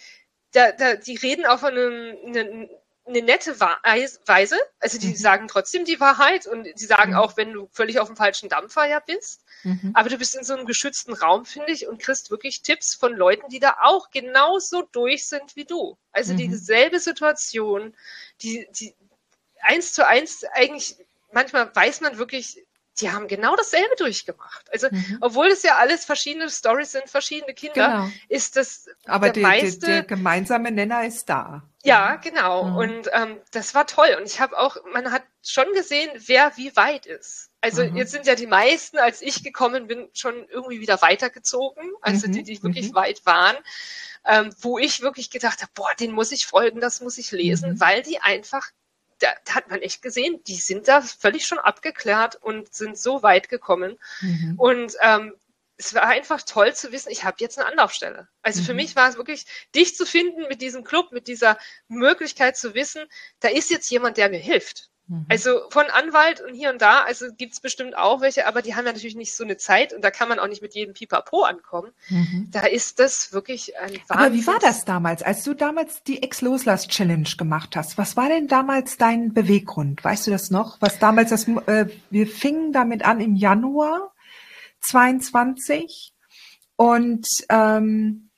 [0.52, 2.68] da, da, die reden auf einem, einem
[3.06, 4.56] eine nette Weise.
[4.80, 5.16] Also die mhm.
[5.16, 7.18] sagen trotzdem die Wahrheit und die sagen mhm.
[7.18, 9.44] auch, wenn du völlig auf dem falschen Dampfer ja bist.
[9.62, 9.92] Mhm.
[9.94, 13.14] Aber du bist in so einem geschützten Raum, finde ich, und kriegst wirklich Tipps von
[13.14, 15.98] Leuten, die da auch genauso durch sind wie du.
[16.12, 16.38] Also mhm.
[16.38, 17.94] dieselbe Situation,
[18.40, 18.94] die, die
[19.60, 20.96] eins zu eins eigentlich,
[21.32, 22.64] manchmal weiß man wirklich,
[23.00, 24.72] die haben genau dasselbe durchgemacht.
[24.72, 25.18] Also, mhm.
[25.20, 28.10] obwohl es ja alles verschiedene Stories sind, verschiedene Kinder, genau.
[28.28, 31.62] ist das Aber der, meiste, der, der gemeinsame Nenner ist da.
[31.82, 32.64] Ja, genau.
[32.64, 32.76] Mhm.
[32.76, 34.16] Und ähm, das war toll.
[34.18, 37.50] Und ich habe auch, man hat schon gesehen, wer wie weit ist.
[37.60, 37.96] Also mhm.
[37.96, 41.84] jetzt sind ja die meisten, als ich gekommen bin, schon irgendwie wieder weitergezogen.
[42.00, 42.44] Also die, mhm.
[42.44, 42.94] die wirklich mhm.
[42.94, 43.56] weit waren.
[44.26, 47.72] Ähm, wo ich wirklich gedacht habe, boah, den muss ich folgen, das muss ich lesen,
[47.72, 47.80] mhm.
[47.80, 48.70] weil die einfach
[49.18, 53.22] da, da, hat man echt gesehen, die sind da völlig schon abgeklärt und sind so
[53.22, 53.98] weit gekommen.
[54.20, 54.54] Mhm.
[54.58, 55.34] Und ähm,
[55.76, 58.28] es war einfach toll zu wissen, ich habe jetzt eine Anlaufstelle.
[58.42, 58.66] Also mhm.
[58.66, 62.74] für mich war es wirklich, dich zu finden mit diesem Club, mit dieser Möglichkeit zu
[62.74, 63.04] wissen,
[63.40, 64.90] da ist jetzt jemand, der mir hilft.
[65.06, 65.26] Mhm.
[65.28, 68.86] Also von Anwalt und hier und da, also gibt's bestimmt auch welche, aber die haben
[68.86, 71.42] ja natürlich nicht so eine Zeit und da kann man auch nicht mit jedem Pipapo
[71.42, 71.92] ankommen.
[72.08, 72.48] Mhm.
[72.50, 74.04] Da ist das wirklich ein Wahnsinn.
[74.08, 77.98] Aber wie war das damals, als du damals die Ex-Loslass-Challenge gemacht hast?
[77.98, 80.02] Was war denn damals dein Beweggrund?
[80.02, 80.80] Weißt du das noch?
[80.80, 84.14] Was damals das, äh, wir fingen damit an im Januar
[84.80, 86.14] 22
[86.76, 88.30] und ähm,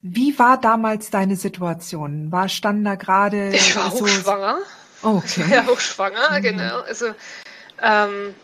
[0.00, 2.30] wie war damals deine Situation?
[2.30, 4.58] War stand da gerade ich war so schwanger.
[5.04, 5.26] Okay.
[5.26, 6.42] Ich war ja auch schwanger, mhm.
[6.42, 6.80] genau.
[6.80, 7.14] Also,
[7.82, 8.34] ähm,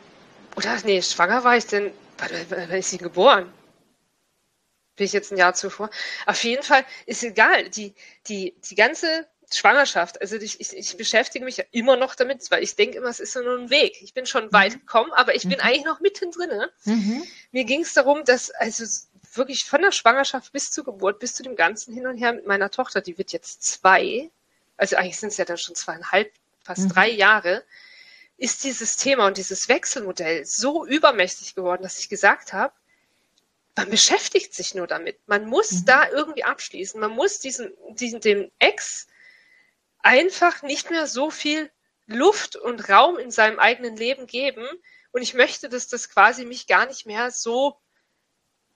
[0.56, 3.52] oder nee, schwanger war ich denn, wann ist sie geboren?
[4.96, 5.88] Bin ich jetzt ein Jahr zuvor?
[6.26, 7.70] Auf jeden Fall ist egal.
[7.70, 7.94] Die,
[8.26, 12.62] die, die ganze Schwangerschaft, also ich, ich, ich beschäftige mich ja immer noch damit, weil
[12.62, 14.00] ich denke immer, es ist so nur ein Weg.
[14.02, 14.52] Ich bin schon mhm.
[14.52, 15.50] weit gekommen, aber ich mhm.
[15.50, 16.50] bin eigentlich noch mittendrin.
[16.84, 17.24] Mhm.
[17.52, 18.84] Mir ging es darum, dass also
[19.34, 22.46] wirklich von der Schwangerschaft bis zur Geburt, bis zu dem ganzen Hin und Her mit
[22.46, 24.30] meiner Tochter, die wird jetzt zwei,
[24.76, 26.32] also eigentlich sind es ja dann schon zweieinhalb
[26.70, 26.88] fast mhm.
[26.90, 27.64] drei Jahre,
[28.36, 32.72] ist dieses Thema und dieses Wechselmodell so übermächtig geworden, dass ich gesagt habe,
[33.76, 35.18] man beschäftigt sich nur damit.
[35.26, 35.84] Man muss mhm.
[35.86, 37.00] da irgendwie abschließen.
[37.00, 39.08] Man muss diesen, diesen, dem Ex
[39.98, 41.70] einfach nicht mehr so viel
[42.06, 44.66] Luft und Raum in seinem eigenen Leben geben.
[45.10, 47.76] Und ich möchte, dass das quasi mich gar nicht mehr so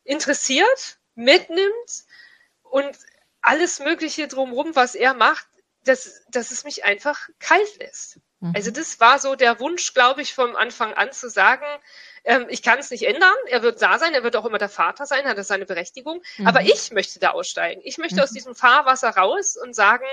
[0.03, 2.05] interessiert, mitnimmt
[2.65, 2.97] und
[3.41, 5.47] alles Mögliche drumherum, was er macht,
[5.85, 8.19] dass, dass es mich einfach kalt lässt.
[8.41, 8.53] Mhm.
[8.55, 11.65] Also das war so der Wunsch, glaube ich, vom Anfang an zu sagen,
[12.25, 14.69] ähm, ich kann es nicht ändern, er wird da sein, er wird auch immer der
[14.69, 16.47] Vater sein, hat das seine Berechtigung, mhm.
[16.47, 17.81] aber ich möchte da aussteigen.
[17.85, 18.23] Ich möchte mhm.
[18.23, 20.07] aus diesem Fahrwasser raus und sagen,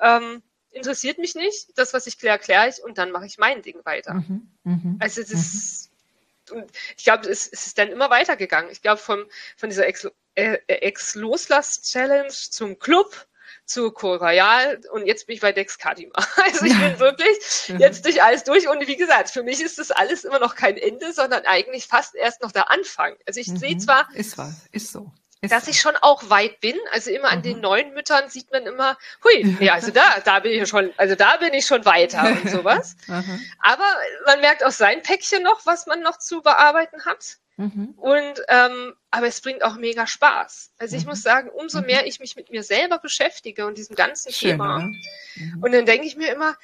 [0.00, 3.62] ähm, interessiert mich nicht, das, was ich kläre, kläre ich und dann mache ich mein
[3.62, 4.14] Ding weiter.
[4.14, 4.50] Mhm.
[4.64, 4.96] Mhm.
[5.00, 5.90] Also das,
[6.50, 8.70] und ich glaube, es, es, ist dann immer weitergegangen.
[8.70, 9.24] Ich glaube, von,
[9.56, 13.26] von dieser Ex-Loslass-Challenge zum Club,
[13.64, 16.12] zu Col Royal und jetzt bin ich bei Dex Kadima.
[16.44, 17.38] Also ich bin wirklich
[17.78, 20.76] jetzt durch alles durch und wie gesagt, für mich ist das alles immer noch kein
[20.76, 23.16] Ende, sondern eigentlich fast erst noch der Anfang.
[23.26, 23.56] Also ich mhm.
[23.56, 25.10] sehe zwar, ist was, ist so.
[25.40, 26.76] Dass ich schon auch weit bin.
[26.92, 27.42] Also immer an mhm.
[27.42, 31.16] den neuen Müttern sieht man immer, hui, ja, also da, da bin ich schon, also
[31.16, 32.96] da bin ich schon weiter und sowas.
[33.08, 33.44] Mhm.
[33.60, 33.86] Aber
[34.26, 37.38] man merkt auch sein Päckchen noch, was man noch zu bearbeiten hat.
[37.56, 37.94] Mhm.
[37.96, 40.72] Und ähm, aber es bringt auch mega Spaß.
[40.78, 41.10] Also ich mhm.
[41.10, 41.86] muss sagen, umso mhm.
[41.86, 44.78] mehr ich mich mit mir selber beschäftige und diesem ganzen Schön, Thema.
[45.34, 45.62] Mhm.
[45.62, 46.56] Und dann denke ich mir immer,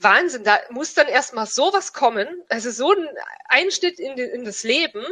[0.00, 3.08] Wahnsinn, da muss dann erstmal sowas kommen, also so ein
[3.48, 5.04] Einschnitt in, in das Leben,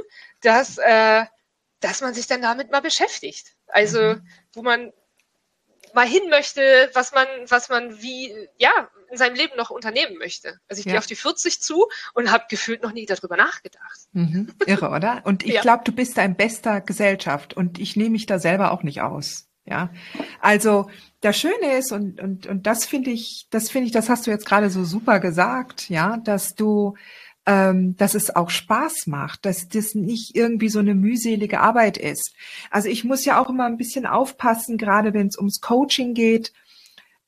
[0.43, 1.25] dass, äh,
[1.81, 3.57] dass man sich dann damit mal beschäftigt.
[3.67, 4.29] Also, mhm.
[4.53, 4.93] wo man
[5.93, 10.59] mal hin möchte, was man, was man wie, ja, in seinem Leben noch unternehmen möchte.
[10.69, 10.93] Also ich ja.
[10.93, 13.99] gehe auf die 40 zu und habe gefühlt noch nie darüber nachgedacht.
[14.13, 14.53] Mhm.
[14.67, 15.23] Irre, oder?
[15.25, 15.63] Und ich ja.
[15.63, 19.03] glaube, du bist da in bester Gesellschaft und ich nehme mich da selber auch nicht
[19.03, 19.47] aus.
[19.69, 19.91] Ja,
[20.41, 20.89] also
[21.23, 24.31] das Schöne ist und und und das finde ich, das finde ich, das hast du
[24.31, 26.95] jetzt gerade so super gesagt, ja, dass du
[27.47, 32.35] ähm, dass es auch Spaß macht, dass das nicht irgendwie so eine mühselige Arbeit ist.
[32.71, 36.53] Also ich muss ja auch immer ein bisschen aufpassen, gerade wenn es ums Coaching geht.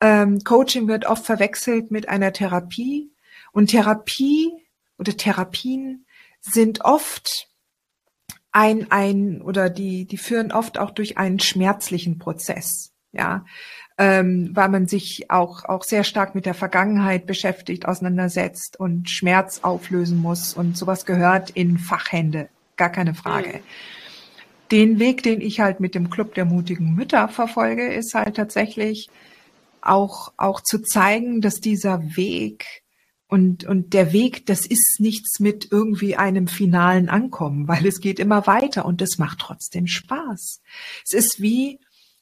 [0.00, 3.10] Ähm, Coaching wird oft verwechselt mit einer Therapie
[3.52, 4.52] und Therapie
[4.98, 6.06] oder Therapien
[6.40, 7.48] sind oft
[8.52, 12.92] ein, ein oder die, die führen oft auch durch einen schmerzlichen Prozess.
[13.12, 13.46] Ja,
[13.96, 19.60] ähm, weil man sich auch, auch sehr stark mit der Vergangenheit beschäftigt, auseinandersetzt und Schmerz
[19.62, 20.54] auflösen muss.
[20.54, 23.48] Und sowas gehört in Fachhände, gar keine Frage.
[23.48, 23.62] Mhm.
[24.70, 29.08] Den Weg, den ich halt mit dem Club der mutigen Mütter verfolge, ist halt tatsächlich
[29.88, 32.82] auch, auch zu zeigen, dass dieser Weg
[33.28, 38.18] und, und der Weg, das ist nichts mit irgendwie einem finalen Ankommen, weil es geht
[38.18, 40.62] immer weiter und es macht trotzdem Spaß.
[41.04, 41.78] Es ist wie,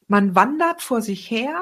[0.08, 1.60] man wandert vor sich her,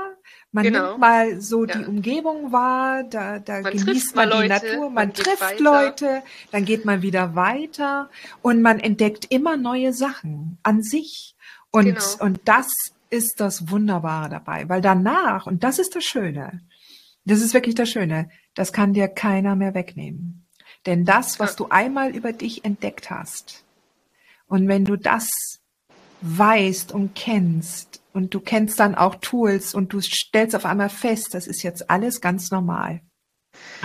[0.51, 0.89] man genau.
[0.89, 1.77] nimmt mal so ja.
[1.77, 6.23] die Umgebung wahr, da, da man genießt man die Leute, Natur, man, man trifft Leute,
[6.51, 8.09] dann geht man wieder weiter
[8.41, 11.35] und man entdeckt immer neue Sachen an sich.
[11.71, 12.01] Und, genau.
[12.21, 12.69] und das
[13.15, 16.61] ist das Wunderbare dabei, weil danach, und das ist das Schöne,
[17.25, 20.47] das ist wirklich das Schöne, das kann dir keiner mehr wegnehmen.
[20.87, 23.65] Denn das, was du einmal über dich entdeckt hast,
[24.47, 25.31] und wenn du das
[26.21, 31.35] weißt und kennst, und du kennst dann auch Tools und du stellst auf einmal fest,
[31.35, 33.01] das ist jetzt alles ganz normal.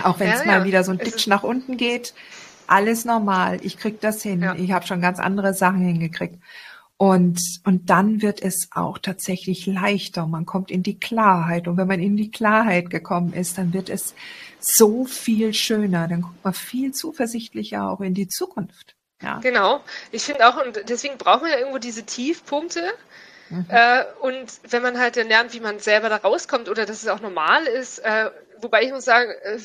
[0.02, 0.64] Auch wenn ja, es mal ja.
[0.64, 2.14] wieder so ein Ditch nach unten geht,
[2.66, 3.58] alles normal.
[3.62, 4.42] Ich krieg das hin.
[4.42, 4.54] Ja.
[4.54, 6.40] Ich habe schon ganz andere Sachen hingekriegt.
[7.02, 10.26] Und, und dann wird es auch tatsächlich leichter.
[10.26, 11.66] Man kommt in die Klarheit.
[11.66, 14.14] Und wenn man in die Klarheit gekommen ist, dann wird es
[14.60, 16.08] so viel schöner.
[16.08, 18.96] Dann guckt man viel zuversichtlicher auch in die Zukunft.
[19.22, 19.38] Ja.
[19.38, 19.80] Genau.
[20.12, 22.82] Ich finde auch, und deswegen braucht man ja irgendwo diese Tiefpunkte,
[23.52, 23.66] Mhm.
[23.68, 27.08] Äh, und wenn man halt dann lernt, wie man selber da rauskommt oder dass es
[27.08, 29.58] auch normal ist, äh, wobei ich muss sagen, äh,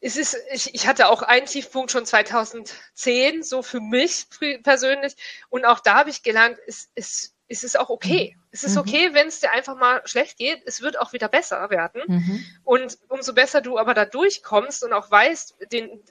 [0.00, 4.26] es ist, ich, ich hatte auch einen Tiefpunkt schon 2010, so für mich
[4.62, 5.16] persönlich.
[5.48, 8.34] Und auch da habe ich gelernt, es, es, es ist auch okay.
[8.36, 8.42] Mhm.
[8.52, 8.80] Es ist mhm.
[8.80, 10.62] okay, wenn es dir einfach mal schlecht geht.
[10.66, 12.02] Es wird auch wieder besser werden.
[12.06, 12.44] Mhm.
[12.62, 16.02] Und umso besser du aber da durchkommst und auch weißt, den,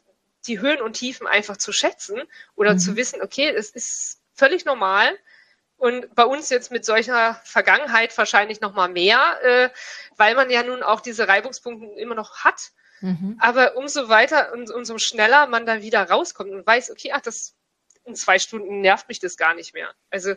[0.47, 2.21] die Höhen und Tiefen einfach zu schätzen
[2.56, 2.80] oder mhm.
[2.80, 5.17] zu wissen, okay, es ist völlig normal.
[5.78, 9.69] Und bei uns jetzt mit solcher Vergangenheit wahrscheinlich noch mal mehr, äh,
[10.17, 12.71] weil man ja nun auch diese Reibungspunkte immer noch hat.
[13.02, 13.38] Mhm.
[13.40, 17.56] Aber umso weiter und umso schneller man da wieder rauskommt und weiß, okay, ach, das
[18.08, 19.94] in zwei Stunden nervt mich das gar nicht mehr.
[20.10, 20.34] Also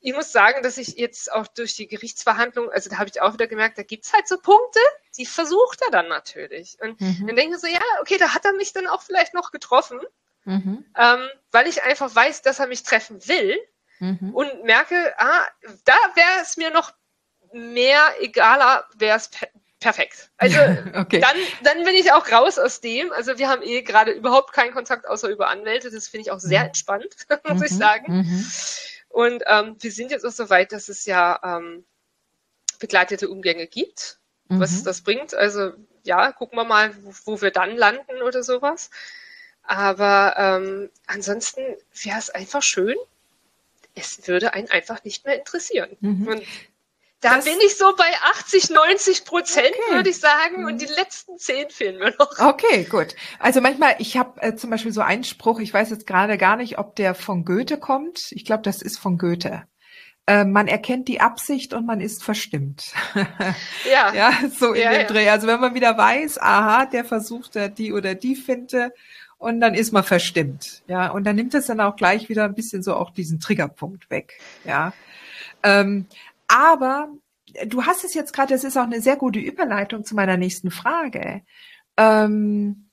[0.00, 3.32] ich muss sagen, dass ich jetzt auch durch die Gerichtsverhandlung, also da habe ich auch
[3.32, 4.78] wieder gemerkt, da gibt's halt so Punkte,
[5.16, 6.76] die versucht er dann natürlich.
[6.80, 7.26] Und mhm.
[7.26, 10.00] dann denke ich so, ja, okay, da hat er mich dann auch vielleicht noch getroffen,
[10.44, 10.84] mhm.
[10.96, 13.58] ähm, weil ich einfach weiß, dass er mich treffen will
[13.98, 14.34] mhm.
[14.34, 15.46] und merke, ah,
[15.84, 16.92] da wäre es mir noch
[17.52, 19.30] mehr egaler, wäre es
[19.86, 20.30] perfekt.
[20.38, 20.58] Also
[20.94, 21.20] okay.
[21.20, 23.12] dann, dann bin ich auch raus aus dem.
[23.12, 25.90] Also wir haben eh gerade überhaupt keinen Kontakt außer über Anwälte.
[25.90, 26.66] Das finde ich auch sehr mhm.
[26.66, 27.16] entspannt,
[27.48, 27.64] muss mhm.
[27.64, 28.12] ich sagen.
[28.12, 28.46] Mhm.
[29.08, 31.84] Und ähm, wir sind jetzt auch so weit, dass es ja ähm,
[32.80, 34.18] begleitete Umgänge gibt,
[34.48, 34.84] was mhm.
[34.84, 35.34] das bringt.
[35.34, 35.72] Also
[36.02, 38.90] ja, gucken wir mal, wo, wo wir dann landen oder sowas.
[39.62, 41.60] Aber ähm, ansonsten
[42.02, 42.96] wäre es einfach schön,
[43.94, 45.96] es würde einen einfach nicht mehr interessieren.
[46.00, 46.28] Mhm.
[46.28, 46.42] Und
[47.20, 49.94] da das, bin ich so bei 80, 90 Prozent, okay.
[49.94, 50.78] würde ich sagen, und mhm.
[50.78, 52.38] die letzten 10 fehlen mir noch.
[52.38, 53.14] Okay, gut.
[53.38, 56.56] Also manchmal, ich habe äh, zum Beispiel so einen Spruch, ich weiß jetzt gerade gar
[56.56, 58.32] nicht, ob der von Goethe kommt.
[58.32, 59.66] Ich glaube, das ist von Goethe.
[60.26, 62.92] Äh, man erkennt die Absicht und man ist verstimmt.
[63.90, 64.12] Ja.
[64.12, 65.06] ja, so in ja, dem ja.
[65.06, 65.28] Dreh.
[65.30, 68.92] Also wenn man wieder weiß, aha, der versucht, die oder die Finte
[69.38, 72.54] und dann ist man verstimmt, ja, und dann nimmt es dann auch gleich wieder ein
[72.54, 74.92] bisschen so auch diesen Triggerpunkt weg, ja.
[75.62, 76.06] Ähm,
[76.48, 77.10] aber
[77.66, 80.70] du hast es jetzt gerade, das ist auch eine sehr gute Überleitung zu meiner nächsten
[80.70, 81.42] Frage.
[81.96, 82.90] Ähm,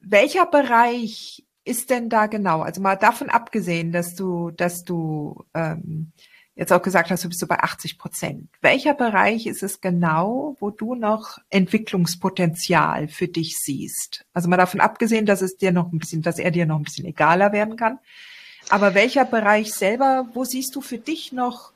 [0.00, 2.60] welcher Bereich ist denn da genau?
[2.62, 6.12] Also mal davon abgesehen, dass du, dass du ähm,
[6.54, 8.48] jetzt auch gesagt hast, du bist so bei 80 Prozent.
[8.60, 14.24] Welcher Bereich ist es genau, wo du noch Entwicklungspotenzial für dich siehst?
[14.32, 16.84] Also mal davon abgesehen, dass es dir noch ein bisschen, dass er dir noch ein
[16.84, 17.98] bisschen egaler werden kann.
[18.68, 21.72] Aber welcher Bereich selber, wo siehst du für dich noch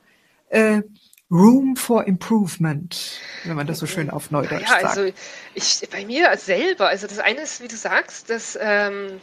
[0.51, 0.83] äh,
[1.31, 4.85] Room for Improvement, wenn man das so schön auf Neudeutsch ja, sagt?
[4.85, 5.13] Also
[5.55, 9.21] ich bei mir selber, also das eine ist, wie du sagst, dass ähm,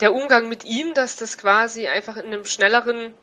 [0.00, 3.14] der Umgang mit ihm, dass das quasi einfach in einem schnelleren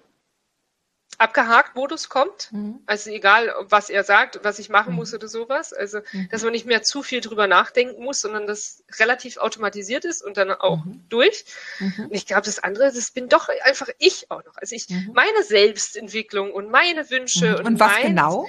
[1.23, 2.51] abgehakt Modus kommt.
[2.51, 2.81] Mhm.
[2.86, 4.97] Also egal, was er sagt, was ich machen mhm.
[4.97, 5.71] muss oder sowas.
[5.71, 6.27] Also, mhm.
[6.29, 10.38] dass man nicht mehr zu viel drüber nachdenken muss, sondern das relativ automatisiert ist und
[10.38, 11.05] dann auch mhm.
[11.07, 11.45] durch.
[11.79, 12.07] Mhm.
[12.09, 14.57] Und ich glaube, das andere, das bin doch einfach ich auch noch.
[14.57, 15.12] Also ich, mhm.
[15.13, 18.47] meine Selbstentwicklung und meine Wünsche und, und was mein, genau?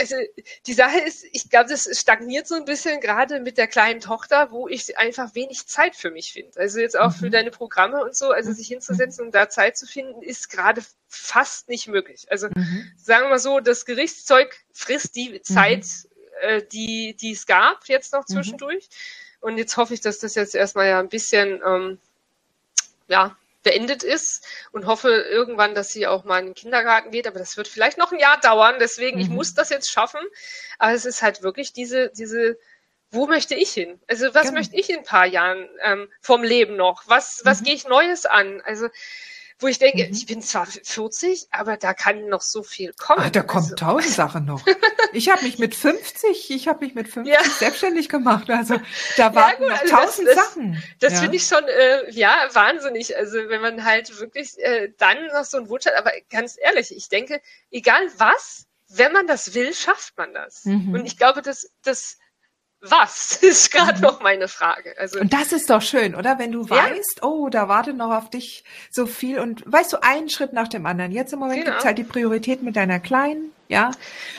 [0.00, 0.16] Also
[0.66, 4.50] die Sache ist, ich glaube, das stagniert so ein bisschen gerade mit der kleinen Tochter,
[4.50, 6.58] wo ich einfach wenig Zeit für mich finde.
[6.58, 7.16] Also jetzt auch mhm.
[7.16, 10.82] für deine Programme und so, also sich hinzusetzen und da Zeit zu finden, ist gerade
[11.12, 12.26] fast nicht möglich.
[12.30, 12.90] Also mhm.
[12.96, 15.42] sagen wir mal so, das Gerichtszeug frisst die mhm.
[15.44, 15.86] Zeit,
[16.40, 18.34] äh, die, die es gab jetzt noch mhm.
[18.34, 18.88] zwischendurch.
[19.40, 21.98] Und jetzt hoffe ich, dass das jetzt erstmal ja ein bisschen ähm,
[23.08, 27.26] ja, beendet ist und hoffe irgendwann, dass sie auch mal in den Kindergarten geht.
[27.26, 28.76] Aber das wird vielleicht noch ein Jahr dauern.
[28.80, 29.22] Deswegen, mhm.
[29.22, 30.20] ich muss das jetzt schaffen.
[30.78, 32.58] Aber es ist halt wirklich diese, diese,
[33.10, 34.00] wo möchte ich hin?
[34.08, 34.58] Also was genau.
[34.58, 37.02] möchte ich in ein paar Jahren ähm, vom Leben noch?
[37.06, 37.64] Was, was mhm.
[37.64, 38.62] gehe ich Neues an?
[38.64, 38.88] Also
[39.62, 40.12] wo ich denke, mhm.
[40.12, 43.22] ich bin zwar 40, aber da kann noch so viel kommen.
[43.24, 43.76] Ach, da kommen also.
[43.76, 44.64] tausend Sachen noch.
[45.14, 47.44] Ich habe mich mit 50, ich habe mich mit 50 ja.
[47.44, 48.48] selbstständig gemacht.
[48.48, 48.80] Also
[49.18, 50.72] da waren ja, noch also tausend das, Sachen.
[50.72, 51.20] Das, das ja.
[51.20, 53.14] finde ich schon äh, ja wahnsinnig.
[53.14, 55.96] Also wenn man halt wirklich äh, dann noch so einen Wunsch hat.
[55.96, 60.64] Aber ganz ehrlich, ich denke, egal was, wenn man das will, schafft man das.
[60.64, 60.94] Mhm.
[60.94, 62.16] Und ich glaube, dass das
[62.82, 64.02] was ist gerade mhm.
[64.02, 64.94] noch meine Frage.
[64.98, 66.38] Also und das ist doch schön, oder?
[66.38, 66.70] Wenn du ja.
[66.70, 70.68] weißt, oh, da wartet noch auf dich so viel und weißt du, einen Schritt nach
[70.68, 71.12] dem anderen.
[71.12, 71.70] Jetzt im Moment genau.
[71.72, 73.92] gibt's halt die Priorität mit deiner Kleinen, ja.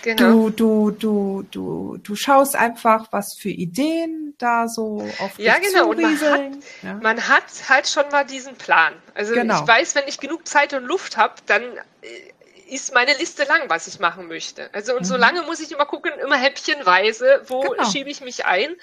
[0.03, 0.49] Genau.
[0.49, 5.89] Du, du, du, du, du schaust einfach, was für Ideen da so auf Ja, genau.
[5.89, 6.41] Und man hat,
[6.81, 6.93] ja.
[7.01, 8.93] man hat halt schon mal diesen Plan.
[9.13, 9.61] Also genau.
[9.61, 12.07] ich weiß, wenn ich genug Zeit und Luft habe, dann äh,
[12.73, 14.73] ist meine Liste lang, was ich machen möchte.
[14.73, 15.05] Also und mhm.
[15.05, 17.89] so lange muss ich immer gucken, immer häppchenweise, wo genau.
[17.89, 18.75] schiebe ich mich ein.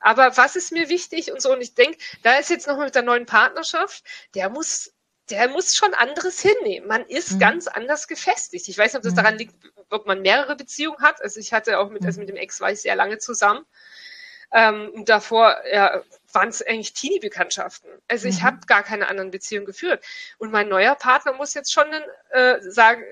[0.00, 2.94] Aber was ist mir wichtig und so, und ich denke, da ist jetzt noch mit
[2.94, 4.92] der neuen Partnerschaft, der muss,
[5.30, 6.86] der muss schon anderes hinnehmen.
[6.86, 7.38] Man ist mhm.
[7.38, 8.68] ganz anders gefestigt.
[8.68, 9.16] Ich weiß nicht, ob das mhm.
[9.16, 9.54] daran liegt,
[9.90, 11.22] ob man mehrere Beziehungen hat.
[11.22, 13.64] Also ich hatte auch mit, also mit dem Ex war ich sehr lange zusammen.
[14.52, 16.02] Ähm, und davor ja,
[16.36, 17.90] waren es eigentlich Teenie-Bekanntschaften.
[18.08, 18.42] Also ich mhm.
[18.42, 20.04] habe gar keine anderen Beziehungen geführt.
[20.38, 21.86] Und mein neuer Partner muss jetzt schon
[22.30, 23.02] äh, sagen,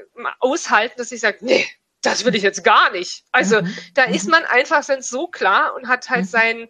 [0.40, 1.66] aushalten, dass ich sage, nee,
[2.02, 3.24] das will ich jetzt gar nicht.
[3.32, 3.76] Also mhm.
[3.94, 4.32] da ist mhm.
[4.32, 6.28] man einfach dann so klar und hat halt mhm.
[6.28, 6.68] sein,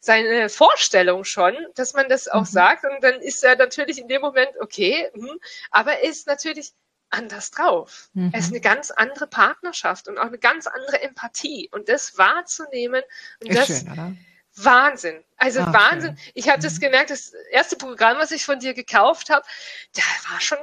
[0.00, 2.46] seine Vorstellung schon, dass man das auch mhm.
[2.46, 2.84] sagt.
[2.84, 5.34] Und dann ist er natürlich in dem Moment, okay, mh,
[5.72, 6.72] aber er ist natürlich
[7.10, 8.10] anders drauf.
[8.14, 8.30] Mhm.
[8.32, 11.68] Es ist eine ganz andere Partnerschaft und auch eine ganz andere Empathie.
[11.72, 13.02] Und das wahrzunehmen
[13.40, 14.18] und ist das schön,
[14.56, 15.22] Wahnsinn.
[15.36, 16.18] Also ah, Wahnsinn.
[16.34, 16.62] Ich habe mhm.
[16.62, 19.46] das gemerkt, das erste Programm, was ich von dir gekauft habe,
[19.94, 20.58] da war schon,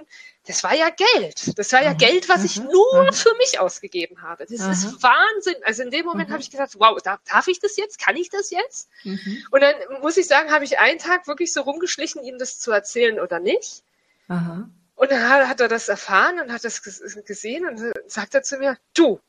[0.46, 1.58] das war ja Geld.
[1.58, 1.98] Das war ja mhm.
[1.98, 2.70] Geld, was ich mhm.
[2.72, 3.14] nur mhm.
[3.14, 4.46] für mich ausgegeben habe.
[4.46, 5.56] Das ist Wahnsinn.
[5.64, 6.34] Also in dem Moment mhm.
[6.34, 8.00] habe ich gesagt, wow, darf ich das jetzt?
[8.00, 8.90] Kann ich das jetzt?
[9.04, 9.46] Mhm.
[9.52, 12.72] Und dann muss ich sagen, habe ich einen Tag wirklich so rumgeschlichen, ihm das zu
[12.72, 13.84] erzählen oder nicht.
[14.96, 18.78] Und dann hat er das erfahren und hat das gesehen und sagt er zu mir,
[18.94, 19.20] du,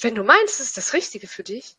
[0.00, 1.76] wenn du meinst, es ist das Richtige für dich,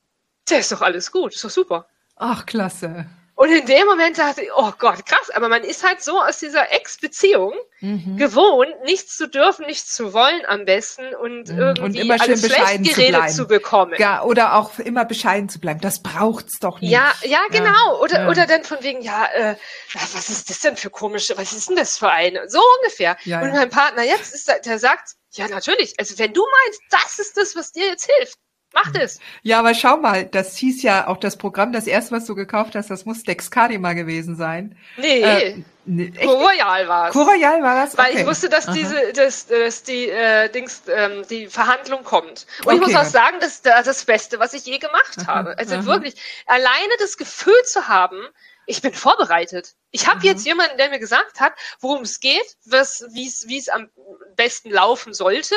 [0.50, 1.88] der ist doch alles gut, ist doch super.
[2.15, 3.08] Ach, klasse.
[3.38, 6.39] Und in dem Moment dachte ich, oh Gott, krass, aber man ist halt so aus
[6.39, 8.15] dieser Ex-Beziehung mhm.
[8.15, 11.60] gewohnt, nichts zu dürfen, nichts zu wollen am besten und mhm.
[11.60, 13.95] irgendwie und immer schön alles bescheiden schlecht geredet zu, zu, bekommen.
[13.97, 15.82] Ja, oder auch immer bescheiden zu bleiben.
[15.82, 16.91] Das braucht's doch nicht.
[16.91, 17.65] Ja, ja, genau.
[17.65, 17.99] Ja.
[17.99, 18.30] Oder, ja.
[18.30, 19.56] oder dann von wegen, ja, äh,
[19.93, 22.49] was ist das denn für komische, was ist denn das für eine?
[22.49, 23.17] So ungefähr.
[23.25, 25.93] Ja, und mein Partner jetzt ist, der sagt, ja, natürlich.
[25.99, 28.38] Also wenn du meinst, das ist das, was dir jetzt hilft,
[28.75, 29.21] Macht es.
[29.41, 32.75] Ja, aber schau mal, das hieß ja auch das Programm, das erste, was du gekauft
[32.75, 34.77] hast, das muss Dexcardi gewesen sein.
[34.97, 35.21] Nee.
[35.21, 37.15] Äh, nee Royal war es.
[37.15, 37.93] Royal war das?
[37.93, 38.03] Okay.
[38.03, 38.73] Weil ich wusste, dass Aha.
[38.73, 42.47] diese, dass, dass die äh, Dings, ähm, die Verhandlung kommt.
[42.59, 42.75] Und okay.
[42.75, 45.27] ich muss auch sagen, das ist das Beste, was ich je gemacht Aha.
[45.27, 45.57] habe.
[45.57, 45.85] Also Aha.
[45.85, 48.27] wirklich, alleine das Gefühl zu haben,
[48.67, 49.75] ich bin vorbereitet.
[49.91, 50.25] Ich habe mhm.
[50.25, 53.89] jetzt jemanden, der mir gesagt hat, worum es geht, was, wie es, wie es am
[54.36, 55.56] besten laufen sollte.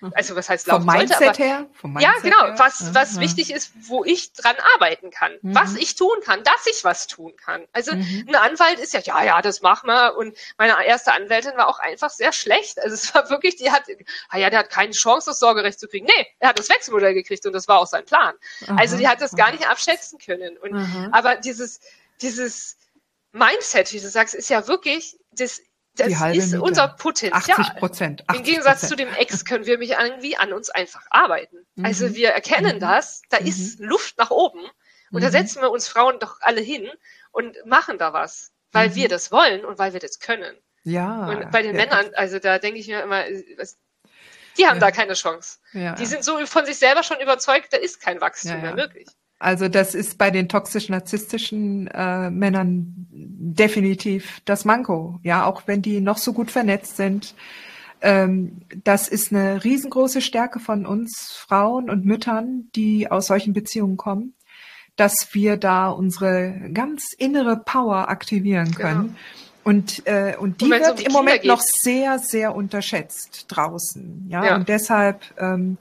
[0.00, 0.12] Mhm.
[0.14, 1.42] Also was heißt laufen Vom Mindset sollte?
[1.42, 1.66] her?
[1.72, 2.58] Vom Mindset ja, genau.
[2.58, 3.20] Was, was ja.
[3.22, 5.54] wichtig ist, wo ich dran arbeiten kann, mhm.
[5.54, 7.66] was ich tun kann, dass ich was tun kann.
[7.72, 8.26] Also mhm.
[8.28, 10.16] ein Anwalt ist ja, ja, ja, das machen wir.
[10.16, 12.78] Und meine erste Anwältin war auch einfach sehr schlecht.
[12.80, 13.84] Also es war wirklich, die hat,
[14.28, 16.06] ah ja, der hat keine Chance, das Sorgerecht zu kriegen.
[16.06, 18.34] Nee, er hat das Wechselmodell gekriegt und das war auch sein Plan.
[18.66, 20.58] Also die hat das gar nicht abschätzen können.
[20.58, 20.74] Und,
[21.12, 21.80] aber dieses,
[22.20, 22.76] dieses
[23.32, 25.60] Mindset, wie du sagst, ist ja wirklich, das,
[25.94, 26.62] das ist Miete.
[26.62, 27.58] unser Potenzial.
[27.58, 28.24] 80 Prozent.
[28.32, 31.66] Im Gegensatz zu dem Ex können wir mich irgendwie an uns einfach arbeiten.
[31.74, 31.84] Mhm.
[31.84, 32.80] Also wir erkennen mhm.
[32.80, 33.46] das, da mhm.
[33.46, 34.60] ist Luft nach oben
[35.10, 35.32] und da mhm.
[35.32, 36.88] setzen wir uns Frauen doch alle hin
[37.32, 39.10] und machen da was, weil wir mhm.
[39.10, 40.56] das wollen und weil wir das können.
[40.84, 41.26] Ja.
[41.28, 41.84] Und bei den ja.
[41.84, 43.24] Männern, also da denke ich mir immer,
[43.56, 43.78] was,
[44.56, 44.86] die haben ja.
[44.86, 45.58] da keine Chance.
[45.72, 45.94] Ja.
[45.94, 49.08] Die sind so von sich selber schon überzeugt, da ist kein Wachstum mehr möglich.
[49.38, 55.20] Also das ist bei den toxisch-narzisstischen äh, Männern definitiv das Manko.
[55.22, 57.34] Ja, auch wenn die noch so gut vernetzt sind.
[58.00, 63.96] Ähm, das ist eine riesengroße Stärke von uns Frauen und Müttern, die aus solchen Beziehungen
[63.96, 64.34] kommen,
[64.96, 69.00] dass wir da unsere ganz innere Power aktivieren können.
[69.00, 69.14] Genau.
[69.64, 71.48] Und, äh, und die und wird um die im Moment geht.
[71.48, 74.26] noch sehr, sehr unterschätzt draußen.
[74.28, 74.56] Ja, ja.
[74.56, 75.76] und deshalb ähm,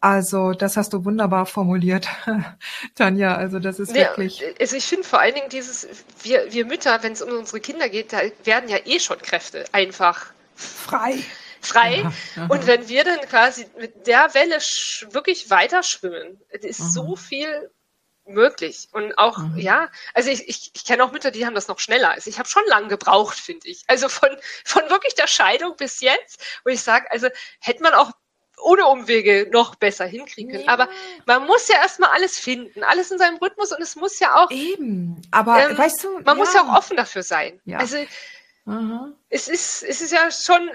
[0.00, 2.08] also, das hast du wunderbar formuliert,
[2.94, 3.34] Tanja.
[3.34, 4.44] Also, das ist ja, wirklich.
[4.60, 5.88] Also, ich finde vor allen Dingen dieses,
[6.22, 9.64] wir, wir Mütter, wenn es um unsere Kinder geht, da werden ja eh schon Kräfte
[9.72, 11.18] einfach frei.
[11.60, 12.04] Frei.
[12.36, 14.58] Ja, und wenn wir dann quasi mit der Welle
[15.12, 16.88] wirklich weiter schwimmen, ist mhm.
[16.90, 17.70] so viel
[18.28, 18.88] möglich.
[18.92, 19.58] Und auch, mhm.
[19.58, 22.10] ja, also ich, ich, ich kenne auch Mütter, die haben das noch schneller.
[22.10, 23.82] Also ich habe schon lange gebraucht, finde ich.
[23.88, 24.28] Also von,
[24.64, 27.28] von wirklich der Scheidung bis jetzt, wo ich sage, also
[27.60, 28.12] hätte man auch
[28.62, 30.64] ohne Umwege noch besser hinkriegen können.
[30.64, 30.72] Ja.
[30.72, 30.88] Aber
[31.26, 34.50] man muss ja erstmal alles finden, alles in seinem Rhythmus und es muss ja auch.
[34.50, 36.14] Eben, aber ähm, weißt du.
[36.18, 36.34] Man ja.
[36.34, 37.60] muss ja auch offen dafür sein.
[37.64, 37.78] Ja.
[37.78, 37.96] Also
[38.66, 39.12] Aha.
[39.30, 40.70] es ist, es ist ja schon,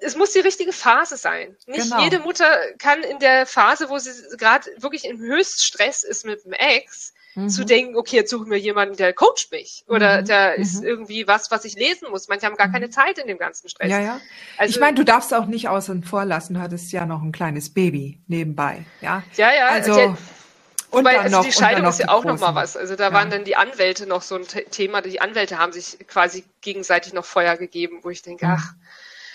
[0.00, 1.56] es muss die richtige Phase sein.
[1.66, 2.00] Nicht genau.
[2.02, 6.52] jede Mutter kann in der Phase, wo sie gerade wirklich im Höchststress ist mit dem
[6.52, 7.48] Ex, mhm.
[7.48, 10.24] zu denken, okay, jetzt suchen wir jemanden, der coacht mich oder mhm.
[10.26, 10.86] der ist mhm.
[10.86, 12.28] irgendwie was, was ich lesen muss.
[12.28, 12.92] Manche haben gar keine mhm.
[12.92, 13.90] Zeit in dem ganzen Stress.
[13.90, 14.20] Ja, ja.
[14.58, 17.32] Also, ich meine, du darfst auch nicht außen vor lassen, du hattest ja noch ein
[17.32, 18.84] kleines Baby nebenbei.
[19.00, 19.52] Ja, ja.
[19.52, 20.16] ja also, der,
[20.90, 22.76] und Wobei, also noch, die Scheidung ist ja auch noch mal was.
[22.76, 23.12] Also da ja.
[23.12, 25.02] waren dann die Anwälte noch so ein Thema.
[25.02, 28.72] Die Anwälte haben sich quasi gegenseitig noch Feuer gegeben, wo ich denke, ach,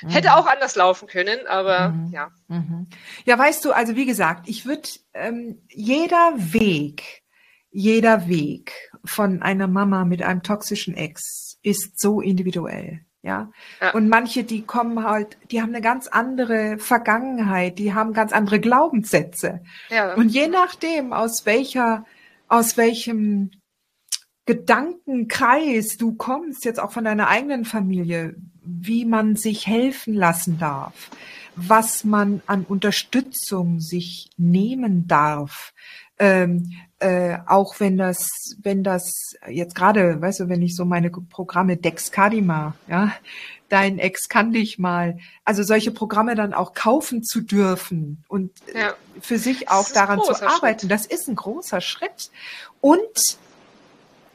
[0.01, 0.09] mhm.
[0.09, 2.11] hätte auch anders laufen können, aber mhm.
[2.11, 2.31] ja.
[2.47, 2.87] Mhm.
[3.25, 7.20] Ja, weißt du, also wie gesagt, ich würde ähm, jeder Weg,
[7.71, 13.01] jeder Weg von einer Mama mit einem toxischen Ex ist so individuell.
[13.23, 13.51] Ja?
[13.79, 13.91] ja?
[13.91, 18.59] Und manche, die kommen halt, die haben eine ganz andere Vergangenheit, die haben ganz andere
[18.59, 19.61] Glaubenssätze.
[19.89, 20.15] Ja.
[20.15, 22.05] Und je nachdem, aus welcher,
[22.47, 23.51] aus welchem
[24.45, 31.09] Gedankenkreis du kommst, jetzt auch von deiner eigenen Familie, wie man sich helfen lassen darf,
[31.55, 35.73] was man an Unterstützung sich nehmen darf,
[36.17, 41.09] ähm, äh, auch wenn das, wenn das jetzt gerade, weißt du, wenn ich so meine
[41.09, 43.11] Programme Dexcadima, ja,
[43.69, 48.93] dein Ex kann dich mal, also solche Programme dann auch kaufen zu dürfen und ja.
[49.19, 50.91] für sich auch daran zu arbeiten, Schritt.
[50.91, 52.29] das ist ein großer Schritt.
[52.81, 53.37] Und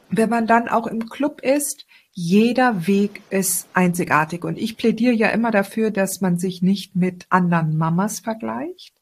[0.09, 4.43] wenn man dann auch im Club ist, jeder Weg ist einzigartig.
[4.43, 8.96] Und ich plädiere ja immer dafür, dass man sich nicht mit anderen Mamas vergleicht,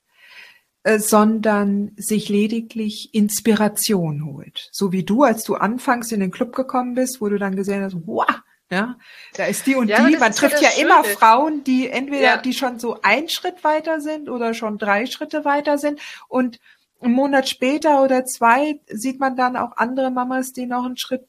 [0.98, 4.70] sondern sich lediglich Inspiration holt.
[4.72, 7.84] So wie du, als du anfangs in den Club gekommen bist, wo du dann gesehen
[7.84, 8.26] hast, wow,
[8.70, 8.96] ja,
[9.36, 10.18] da ist die und ja, die.
[10.18, 12.38] Man trifft ja, ja immer Frauen, die entweder ja.
[12.38, 16.60] die schon so ein Schritt weiter sind oder schon drei Schritte weiter sind und
[17.02, 21.28] einen Monat später oder zwei sieht man dann auch andere Mamas, die noch einen Schritt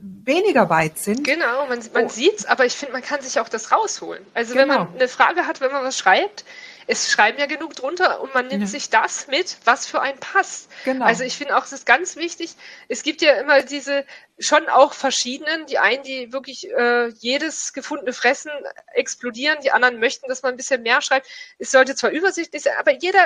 [0.00, 1.24] weniger weit sind.
[1.24, 2.08] Genau, man, man oh.
[2.08, 4.24] sieht's, aber ich finde, man kann sich auch das rausholen.
[4.34, 4.62] Also genau.
[4.62, 4.98] wenn man genau.
[4.98, 6.44] eine Frage hat, wenn man was schreibt,
[6.86, 8.66] es schreiben ja genug drunter und man nimmt ja.
[8.68, 10.70] sich das mit, was für einen passt.
[10.84, 11.04] Genau.
[11.04, 12.54] Also ich finde auch, es ist ganz wichtig,
[12.88, 14.04] es gibt ja immer diese
[14.38, 18.50] schon auch verschiedenen, die einen, die wirklich äh, jedes gefundene Fressen
[18.94, 21.26] explodieren, die anderen möchten, dass man ein bisschen mehr schreibt.
[21.58, 23.24] Es sollte zwar übersichtlich sein, aber jeder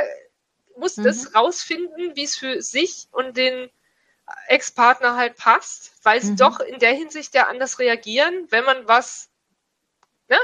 [0.77, 1.05] muss mhm.
[1.05, 3.71] das rausfinden, wie es für sich und den
[4.47, 6.37] Ex-Partner halt passt, weil sie mhm.
[6.37, 9.30] doch in der Hinsicht ja anders reagieren, wenn man was
[10.31, 10.39] ne,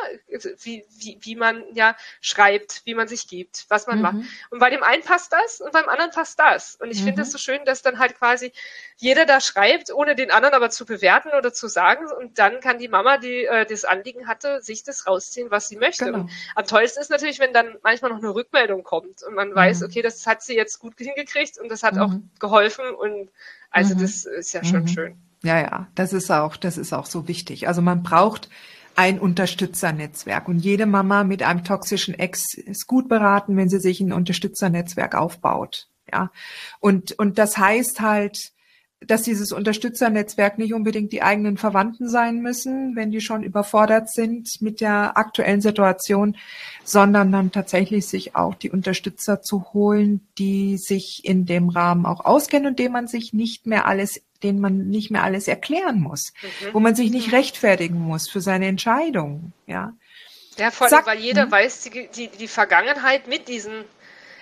[0.63, 4.03] wie, wie, wie man ja schreibt, wie man sich gibt, was man mhm.
[4.03, 4.17] macht.
[4.51, 6.77] Und bei dem einen passt das und beim anderen passt das.
[6.77, 7.05] Und ich mhm.
[7.05, 8.53] finde das so schön, dass dann halt quasi
[8.97, 12.07] jeder da schreibt, ohne den anderen aber zu bewerten oder zu sagen.
[12.07, 15.77] Und dann kann die Mama, die äh, das Anliegen hatte, sich das rausziehen, was sie
[15.77, 16.07] möchte.
[16.07, 16.21] Genau.
[16.21, 19.81] Und am tollsten ist natürlich, wenn dann manchmal noch eine Rückmeldung kommt und man weiß,
[19.81, 19.87] mhm.
[19.87, 22.29] okay, das hat sie jetzt gut hingekriegt und das hat auch mhm.
[22.41, 22.91] geholfen.
[22.91, 23.31] Und
[23.71, 24.01] also mhm.
[24.01, 25.17] das ist ja schon schön.
[25.43, 27.69] Ja, ja, das ist auch, das ist auch so wichtig.
[27.69, 28.49] Also man braucht
[28.97, 30.49] ein Unterstützernetzwerk.
[30.49, 35.15] Und jede Mama mit einem toxischen Ex ist gut beraten, wenn sie sich ein Unterstützernetzwerk
[35.15, 35.89] aufbaut.
[36.11, 36.31] Ja.
[36.81, 38.53] Und, und das heißt halt,
[39.01, 44.49] dass dieses Unterstützernetzwerk nicht unbedingt die eigenen Verwandten sein müssen, wenn die schon überfordert sind
[44.61, 46.37] mit der aktuellen Situation,
[46.83, 52.25] sondern dann tatsächlich sich auch die Unterstützer zu holen, die sich in dem Rahmen auch
[52.25, 56.33] auskennen und dem man sich nicht mehr alles, denen man nicht mehr alles erklären muss,
[56.43, 56.75] mhm.
[56.75, 59.93] wo man sich nicht rechtfertigen muss für seine Entscheidungen, ja.
[60.59, 61.51] Ja, vor allem, weil jeder mhm.
[61.51, 63.85] weiß die, die, die Vergangenheit mit diesen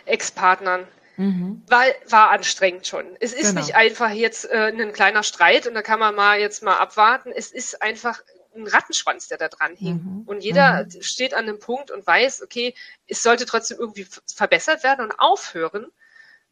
[0.05, 0.87] Ex-Partnern.
[1.17, 1.63] Mhm.
[1.69, 3.05] Weil war anstrengend schon.
[3.21, 3.61] Es ist genau.
[3.61, 7.31] nicht einfach jetzt äh, ein kleiner Streit und da kann man mal jetzt mal abwarten.
[7.35, 8.21] Es ist einfach
[8.57, 10.03] ein Rattenschwanz, der da dran hing.
[10.03, 10.23] Mhm.
[10.27, 11.03] Und jeder mhm.
[11.03, 12.75] steht an einem Punkt und weiß, okay,
[13.07, 15.87] es sollte trotzdem irgendwie verbessert werden und aufhören.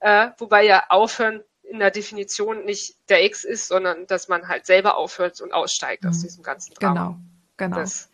[0.01, 1.43] Äh, wobei ja aufhören
[1.73, 6.05] in der Definition nicht der Ex ist, sondern dass man halt selber aufhört und aussteigt
[6.05, 6.23] aus mhm.
[6.23, 6.95] diesem ganzen Drama.
[6.95, 7.16] Genau,
[7.57, 7.77] genau.
[7.77, 8.11] Das.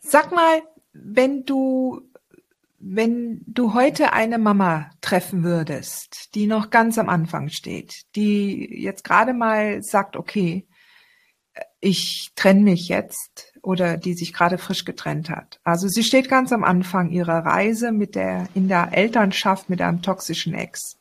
[0.00, 2.02] Sag mal, wenn du
[2.80, 9.02] wenn du heute eine Mama treffen würdest, die noch ganz am Anfang steht, die jetzt
[9.02, 10.68] gerade mal sagt, okay,
[11.80, 15.60] ich trenne mich jetzt oder die sich gerade frisch getrennt hat.
[15.64, 20.02] Also sie steht ganz am Anfang ihrer Reise mit der, in der Elternschaft mit einem
[20.02, 20.97] toxischen Ex.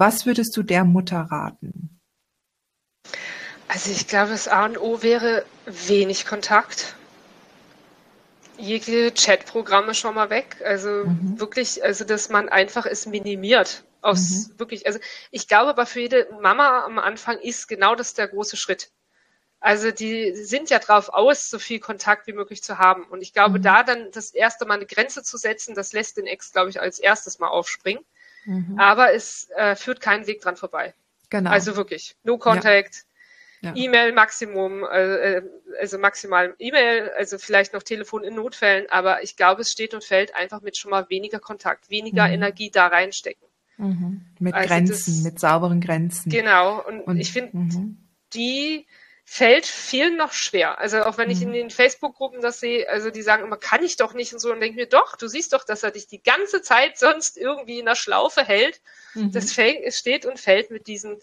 [0.00, 2.00] Was würdest du der Mutter raten?
[3.68, 6.96] Also ich glaube, das A und O wäre wenig Kontakt
[8.56, 10.56] jegliche Chatprogramme schon mal weg.
[10.64, 11.38] Also mhm.
[11.38, 13.84] wirklich, also dass man einfach es minimiert.
[14.00, 14.58] Aus mhm.
[14.58, 14.98] wirklich, also
[15.30, 18.90] ich glaube aber für jede Mama am Anfang ist genau das der große Schritt.
[19.60, 23.04] Also die sind ja drauf aus, so viel Kontakt wie möglich zu haben.
[23.04, 23.62] Und ich glaube, mhm.
[23.62, 26.80] da dann das erste Mal eine Grenze zu setzen, das lässt den Ex, glaube ich,
[26.80, 28.02] als erstes mal aufspringen.
[28.44, 28.78] Mhm.
[28.78, 30.94] Aber es äh, führt keinen Weg dran vorbei.
[31.28, 31.50] Genau.
[31.50, 33.04] Also wirklich, no contact,
[33.62, 33.72] ja.
[33.76, 35.42] E-Mail Maximum, äh,
[35.78, 40.02] also maximal E-Mail, also vielleicht noch Telefon in Notfällen, aber ich glaube, es steht und
[40.02, 42.34] fällt einfach mit schon mal weniger Kontakt, weniger mhm.
[42.34, 43.46] Energie da reinstecken.
[43.76, 44.22] Mhm.
[44.38, 46.30] Mit also Grenzen, das, mit sauberen Grenzen.
[46.30, 47.98] Genau, und, und ich finde, mhm.
[48.32, 48.86] die
[49.32, 50.80] fällt vielen noch schwer.
[50.80, 51.52] Also auch wenn ich in mhm.
[51.52, 54.58] den Facebook-Gruppen das sehe, also die sagen immer, kann ich doch nicht und so, und
[54.58, 57.86] denke mir, doch, du siehst doch, dass er dich die ganze Zeit sonst irgendwie in
[57.86, 58.80] der Schlaufe hält.
[59.14, 59.30] Mhm.
[59.30, 61.20] Das steht und fällt mit diesem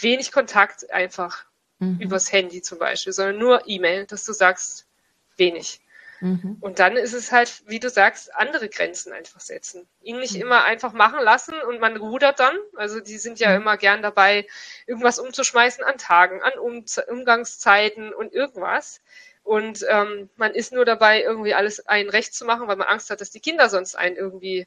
[0.00, 1.44] wenig Kontakt einfach
[1.78, 2.00] mhm.
[2.00, 4.88] übers Handy zum Beispiel, sondern nur E-Mail, dass du sagst,
[5.36, 5.80] wenig.
[6.24, 6.56] Mhm.
[6.62, 9.86] Und dann ist es halt, wie du sagst, andere Grenzen einfach setzen.
[10.00, 10.40] Ihn nicht mhm.
[10.40, 12.56] immer einfach machen lassen und man rudert dann.
[12.76, 13.56] Also die sind ja mhm.
[13.56, 14.46] immer gern dabei,
[14.86, 19.02] irgendwas umzuschmeißen an Tagen, an um Umgangszeiten und irgendwas.
[19.42, 23.10] Und ähm, man ist nur dabei, irgendwie alles ein Recht zu machen, weil man Angst
[23.10, 24.66] hat, dass die Kinder sonst einen irgendwie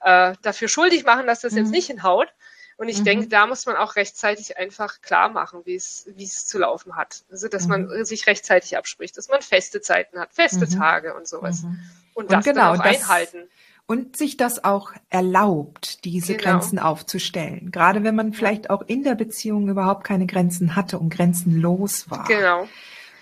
[0.00, 1.70] äh, dafür schuldig machen, dass das jetzt mhm.
[1.70, 2.34] nicht hinhaut.
[2.78, 3.04] Und ich mhm.
[3.04, 6.94] denke, da muss man auch rechtzeitig einfach klar machen, wie es, wie es zu laufen
[6.96, 7.24] hat.
[7.30, 7.88] Also, dass mhm.
[7.88, 10.78] man sich rechtzeitig abspricht, dass man feste Zeiten hat, feste mhm.
[10.78, 11.62] Tage und sowas.
[11.62, 11.78] Mhm.
[12.14, 13.48] Und, das genau, dann auch das, einhalten.
[13.86, 16.58] Und sich das auch erlaubt, diese genau.
[16.58, 17.70] Grenzen aufzustellen.
[17.70, 22.24] Gerade wenn man vielleicht auch in der Beziehung überhaupt keine Grenzen hatte und grenzenlos war.
[22.26, 22.68] Genau.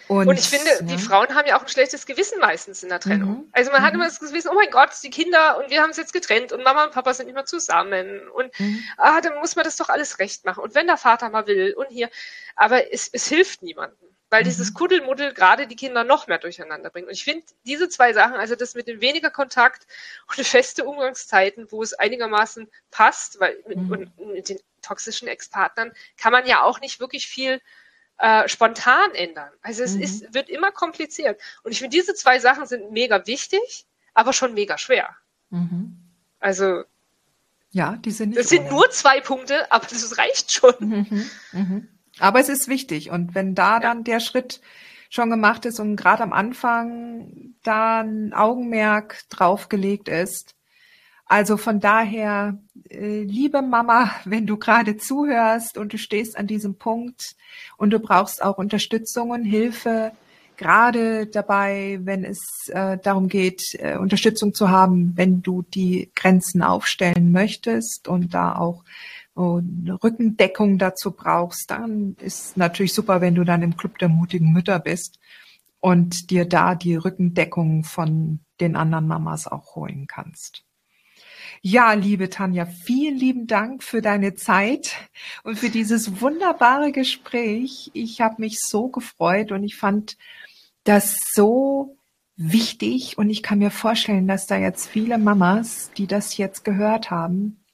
[0.07, 0.83] Und, und, ich finde, ja.
[0.83, 3.31] die Frauen haben ja auch ein schlechtes Gewissen meistens in der Trennung.
[3.31, 3.49] Mhm.
[3.53, 3.87] Also man mhm.
[3.87, 6.53] hat immer das Gewissen, oh mein Gott, die Kinder und wir haben es jetzt getrennt
[6.53, 8.83] und Mama und Papa sind nicht mehr zusammen und mhm.
[8.99, 10.63] ah, dann muss man das doch alles recht machen.
[10.63, 12.11] Und wenn der Vater mal will und hier,
[12.55, 14.47] aber es, es hilft niemandem, weil mhm.
[14.47, 17.07] dieses Kuddelmuddel gerade die Kinder noch mehr durcheinander bringt.
[17.07, 19.87] Und ich finde diese zwei Sachen, also das mit dem weniger Kontakt
[20.29, 24.13] und feste Umgangszeiten, wo es einigermaßen passt, weil mit, mhm.
[24.33, 27.63] mit den toxischen Ex-Partnern kann man ja auch nicht wirklich viel
[28.19, 29.51] äh, spontan ändern.
[29.63, 30.03] Also es mhm.
[30.03, 31.41] ist, wird immer kompliziert.
[31.63, 35.17] Und ich finde, diese zwei Sachen sind mega wichtig, aber schon mega schwer.
[35.51, 35.99] Mhm.
[36.39, 36.85] Also
[37.71, 40.75] ja, die sind nicht Das sind nur zwei Punkte, aber das reicht schon.
[40.79, 41.31] Mhm.
[41.53, 41.89] Mhm.
[42.21, 43.11] Aber es ist wichtig.
[43.11, 43.81] Und wenn da ja.
[43.81, 44.61] dann der Schritt
[45.11, 50.55] schon gemacht ist und gerade am Anfang da ein Augenmerk draufgelegt ist,
[51.27, 52.59] also von daher,
[52.91, 57.37] äh, liebe Mama, wenn du gerade zuhörst und du stehst an diesem Punkt
[57.77, 60.13] und du brauchst auch Unterstützung und Hilfe,
[60.57, 66.63] gerade dabei, wenn es äh, darum geht, äh, Unterstützung zu haben, wenn du die Grenzen
[66.63, 68.85] aufstellen möchtest und da auch
[69.37, 74.53] eine Rückendeckung dazu brauchst, dann ist natürlich super, wenn du dann im Club der mutigen
[74.53, 75.19] Mütter bist
[75.81, 80.65] und dir da die Rückendeckung von den anderen Mamas auch holen kannst.
[81.63, 84.97] Ja, liebe Tanja, vielen lieben Dank für deine Zeit
[85.43, 87.91] und für dieses wunderbare Gespräch.
[87.95, 90.17] Ich habe mich so gefreut und ich fand
[90.85, 91.97] das so
[92.37, 97.11] wichtig und ich kann mir vorstellen, dass da jetzt viele Mamas, die das jetzt gehört
[97.11, 97.65] haben,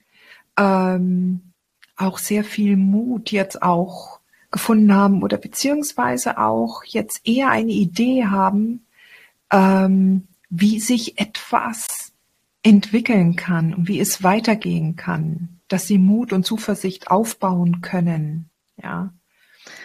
[0.57, 1.53] ähm,
[1.97, 8.27] auch sehr viel Mut jetzt auch gefunden haben oder beziehungsweise auch jetzt eher eine Idee
[8.27, 8.87] haben,
[9.53, 12.10] ähm, wie sich etwas
[12.63, 18.51] entwickeln kann und wie es weitergehen kann, dass sie Mut und Zuversicht aufbauen können.
[18.77, 19.13] Ja.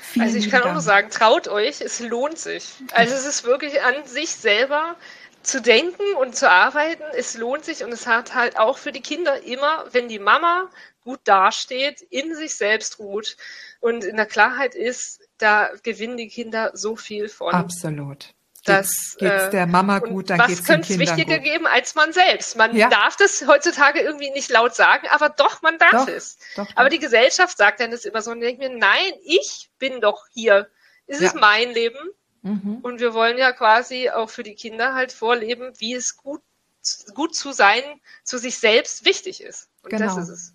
[0.01, 0.71] Vielen also ich kann Dank.
[0.71, 2.69] auch nur sagen, traut euch, es lohnt sich.
[2.91, 4.95] Also es ist wirklich an sich selber
[5.43, 9.01] zu denken und zu arbeiten, es lohnt sich und es hat halt auch für die
[9.01, 10.69] Kinder immer, wenn die Mama
[11.01, 13.37] gut dasteht, in sich selbst ruht
[13.79, 17.53] und in der Klarheit ist, da gewinnen die Kinder so viel von.
[17.53, 18.34] Absolut.
[18.65, 20.89] Das geht's äh, der Mama gut, dann geht's den Kindern gut.
[20.89, 22.57] Was könnte es wichtiger geben als man selbst?
[22.57, 22.89] Man ja.
[22.89, 26.37] darf das heutzutage irgendwie nicht laut sagen, aber doch, man darf doch, es.
[26.55, 26.75] Doch, doch.
[26.75, 30.25] Aber die Gesellschaft sagt dann das immer so und denkt mir, nein, ich bin doch
[30.33, 30.67] hier.
[31.07, 31.27] Es ja.
[31.27, 31.99] ist mein Leben.
[32.41, 32.77] Mhm.
[32.81, 36.41] Und wir wollen ja quasi auch für die Kinder halt vorleben, wie es gut,
[37.13, 37.83] gut zu sein,
[38.23, 39.69] zu sich selbst wichtig ist.
[39.83, 40.05] Und genau.
[40.05, 40.53] das ist es.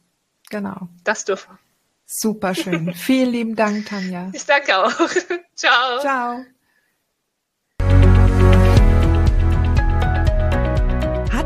[0.51, 0.89] Genau.
[1.05, 1.59] Das dürfen wir.
[2.07, 2.93] Super schön.
[2.95, 4.31] Vielen lieben Dank, Tanja.
[4.33, 4.93] Ich danke auch.
[5.55, 6.01] Ciao.
[6.01, 6.45] Ciao.